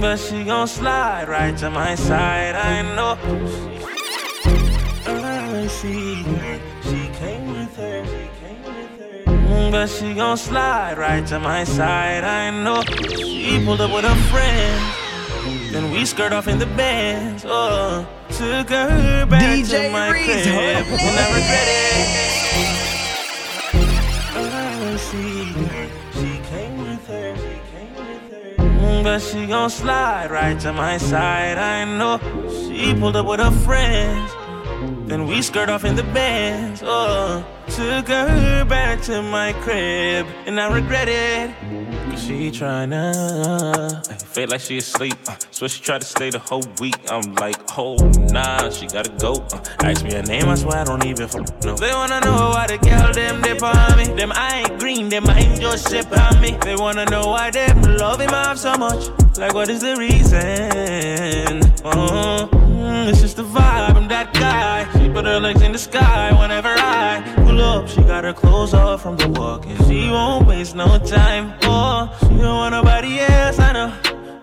But 0.00 0.16
she 0.18 0.44
gon' 0.44 0.68
slide 0.68 1.28
right 1.28 1.56
to 1.58 1.70
my 1.70 1.94
side. 1.94 2.54
I 2.54 2.82
know. 2.94 3.16
Uh, 5.06 5.68
she, 5.68 6.24
she 6.82 7.08
came 7.18 7.46
with 7.52 7.76
her. 7.76 8.04
Mm, 9.26 9.70
But 9.70 9.86
she 9.88 10.14
gon' 10.14 10.36
slide 10.36 10.98
right 10.98 11.26
to 11.28 11.38
my 11.38 11.64
side. 11.64 12.24
I 12.24 12.50
know. 12.50 12.82
She 13.16 13.62
pulled 13.64 13.80
up 13.80 13.90
with 13.92 14.04
a 14.04 14.14
friend. 14.30 14.82
Then 15.72 15.90
we 15.90 16.04
skirt 16.04 16.32
off 16.32 16.48
in 16.48 16.58
the 16.58 16.66
bands. 16.66 17.44
Oh, 17.46 18.06
took 18.44 18.68
her 18.68 19.26
back 19.26 19.58
DJ 19.58 19.70
to 19.70 19.90
my 19.90 20.10
Reece, 20.10 20.42
crib. 20.42 20.86
And 21.06 21.16
I 21.24 21.26
regret 21.38 21.68
it. 21.80 22.06
Uh, 24.36 24.98
she, 25.06 25.24
she 26.18 26.30
came 26.50 26.74
with 26.78 27.06
her. 27.08 27.32
But 29.02 29.20
she 29.20 29.46
gon' 29.46 29.70
slide 29.70 30.30
right 30.30 30.58
to 30.60 30.72
my 30.72 30.96
side. 30.96 31.58
I 31.58 31.84
know 31.84 32.18
she 32.48 32.94
pulled 32.94 33.16
up 33.16 33.26
with 33.26 33.40
her 33.40 33.50
friends. 33.50 34.30
Then 35.08 35.26
we 35.26 35.42
skirt 35.42 35.68
off 35.68 35.84
in 35.84 35.94
the 35.94 36.02
bands. 36.02 36.82
Oh, 36.84 37.44
took 37.68 38.08
her 38.08 38.64
back 38.64 39.02
to 39.02 39.20
my 39.20 39.52
crib, 39.64 40.26
and 40.46 40.58
I 40.58 40.72
regret 40.72 41.08
it. 41.08 41.50
She 42.16 42.50
tryna 42.50 43.12
uh, 43.12 44.14
feel 44.14 44.48
like 44.48 44.60
she 44.60 44.78
asleep. 44.78 45.16
Uh, 45.26 45.36
so 45.50 45.66
she 45.66 45.82
tried 45.82 46.00
to 46.00 46.06
stay 46.06 46.30
the 46.30 46.38
whole 46.38 46.62
week. 46.80 46.96
I'm 47.10 47.34
like, 47.34 47.56
oh 47.76 47.96
nah, 48.30 48.70
she 48.70 48.86
gotta 48.86 49.10
go. 49.18 49.44
Uh, 49.52 49.60
ask 49.82 50.04
me 50.04 50.14
her 50.14 50.22
name, 50.22 50.48
I 50.48 50.54
swear 50.54 50.78
I 50.78 50.84
don't 50.84 51.04
even 51.04 51.28
know. 51.64 51.76
They 51.76 51.90
wanna 51.90 52.20
know 52.20 52.50
why 52.54 52.66
the 52.68 52.78
girl 52.78 53.12
them 53.12 53.42
dip 53.42 53.62
on 53.62 53.98
me. 53.98 54.06
Them 54.06 54.32
I 54.34 54.60
ain't 54.60 54.78
green, 54.78 55.08
them 55.08 55.26
I 55.28 55.40
ain't 55.40 55.60
just 55.60 55.88
sip 55.88 56.06
on 56.16 56.40
me. 56.40 56.56
They 56.62 56.76
wanna 56.76 57.04
know 57.06 57.26
why 57.26 57.50
them 57.50 57.82
love 57.82 58.20
him 58.20 58.30
off 58.30 58.58
so 58.58 58.76
much. 58.76 59.08
Like 59.36 59.52
what 59.52 59.68
is 59.68 59.80
the 59.80 59.96
reason? 59.96 61.62
Uh, 61.84 62.46
mm, 62.46 63.08
it's 63.08 63.20
just 63.20 63.36
the 63.36 63.44
vibe. 63.44 63.96
I'm 63.96 64.08
that 64.08 64.32
guy. 64.32 64.84
She 64.98 65.08
put 65.10 65.24
her 65.24 65.40
legs 65.40 65.62
in 65.62 65.72
the 65.72 65.78
sky 65.78 66.32
whenever 66.40 66.68
I 66.68 67.43
up. 67.84 67.90
She 67.90 68.02
got 68.02 68.24
her 68.24 68.32
clothes 68.32 68.74
off 68.74 69.02
from 69.02 69.16
the 69.16 69.28
walk 69.28 69.66
and 69.66 69.78
she 69.86 70.08
won't 70.10 70.46
waste 70.46 70.74
no 70.74 70.98
time. 70.98 71.54
Oh, 71.62 72.14
she 72.20 72.28
don't 72.28 72.56
want 72.56 72.72
nobody 72.72 73.20
else. 73.20 73.58
I 73.58 73.72
know. 73.72 73.92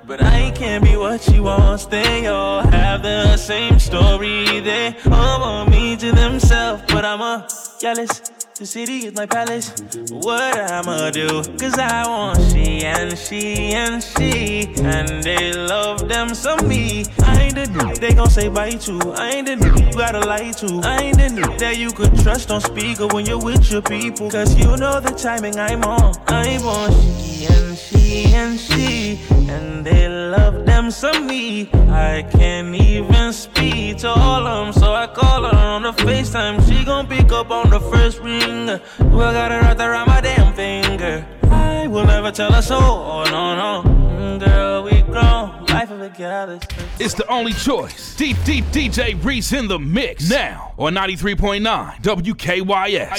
But 0.06 0.22
I 0.24 0.52
can't 0.52 0.84
be 0.84 0.98
what 0.98 1.22
she 1.22 1.40
wants. 1.40 1.86
They 1.86 2.28
all 2.28 2.64
have 2.64 3.04
the 3.04 3.38
same 3.38 3.80
story. 3.80 4.60
They 4.60 4.96
all 5.06 5.40
want 5.40 5.70
me 5.70 5.96
to 5.98 6.12
themselves. 6.12 6.84
But 6.88 7.06
I'm 7.06 7.22
a 7.22 7.48
jealous. 7.80 8.41
The 8.62 8.68
city 8.68 9.08
is 9.08 9.16
my 9.16 9.26
palace. 9.26 9.74
What 10.12 10.72
I'ma 10.72 11.10
do? 11.10 11.42
Cause 11.58 11.80
I 11.80 12.08
want 12.08 12.38
she 12.52 12.86
and 12.86 13.18
she 13.18 13.74
and 13.74 14.04
she. 14.04 14.68
And 14.84 15.24
they 15.24 15.52
love 15.52 16.08
them 16.08 16.36
some 16.36 16.68
me. 16.68 17.06
I 17.24 17.42
ain't 17.42 17.56
the 17.56 17.66
dude 17.66 17.96
they 17.96 18.14
gon' 18.14 18.30
say 18.30 18.50
bye 18.50 18.70
to. 18.86 19.14
I 19.18 19.32
ain't 19.32 19.48
the 19.48 19.56
dude 19.56 19.80
you 19.80 19.92
gotta 19.94 20.20
lie 20.20 20.52
to. 20.52 20.80
I 20.84 20.98
ain't 21.06 21.18
the 21.18 21.42
dude 21.42 21.60
that 21.60 21.80
you 21.80 21.90
could 21.90 22.16
trust 22.20 22.52
on 22.52 22.62
speaker 22.62 23.08
when 23.08 23.26
you're 23.26 23.44
with 23.44 23.72
your 23.72 23.82
people. 23.82 24.30
Cause 24.30 24.56
you 24.56 24.78
know 24.78 25.00
the 25.00 25.10
timing 25.10 25.58
I'm 25.58 25.84
on. 25.84 26.14
I 26.28 26.60
want 26.64 26.94
she 26.94 27.48
and 27.48 27.76
she 27.76 28.26
and 28.36 28.60
she. 28.60 29.20
And 29.50 29.84
they 29.84 30.08
love 30.08 30.68
them 30.68 30.92
some 30.92 31.26
me. 31.26 31.68
I 31.90 32.22
can't 32.32 32.76
even 32.76 33.34
speak 33.34 33.98
to 34.00 34.10
all 34.10 34.46
of 34.46 34.66
them. 34.66 34.82
So 34.82 34.94
I 34.94 35.08
call 35.08 35.46
her 35.46 35.58
on 35.58 35.82
the 35.82 35.94
FaceTime. 35.94 36.62
She 36.68 36.86
gon' 36.86 37.08
pick 37.08 37.32
up 37.32 37.50
on 37.50 37.70
the 37.70 37.80
first 37.80 38.20
ring 38.20 38.51
finger. 38.52 38.82
Ooh, 39.02 39.20
got 39.20 39.52
it 39.52 39.56
wrapped 39.56 39.80
around 39.82 40.08
my 40.08 40.22
damn 40.22 40.54
finger. 40.54 41.26
I 41.44 41.88
will 41.88 42.06
never 42.06 42.32
tell 42.32 42.54
a 42.54 42.62
soul. 42.62 42.82
Oh, 42.82 43.24
no, 43.26 43.56
no. 43.56 44.38
Girl, 44.40 44.84
we 44.84 45.02
grown. 45.04 45.66
Life 45.66 45.92
of 45.92 46.02
a 46.02 46.10
gallus. 46.10 46.64
It's 47.00 47.14
the 47.14 47.28
only 47.28 47.54
choice. 47.54 48.16
Deep, 48.16 48.38
deep 48.44 48.66
DJ 48.66 49.24
Reece 49.24 49.54
in 49.54 49.68
the 49.68 49.80
mix 49.80 50.30
now 50.30 50.74
on 50.78 50.94
93.9 50.94 51.62
WKYS. 52.02 53.12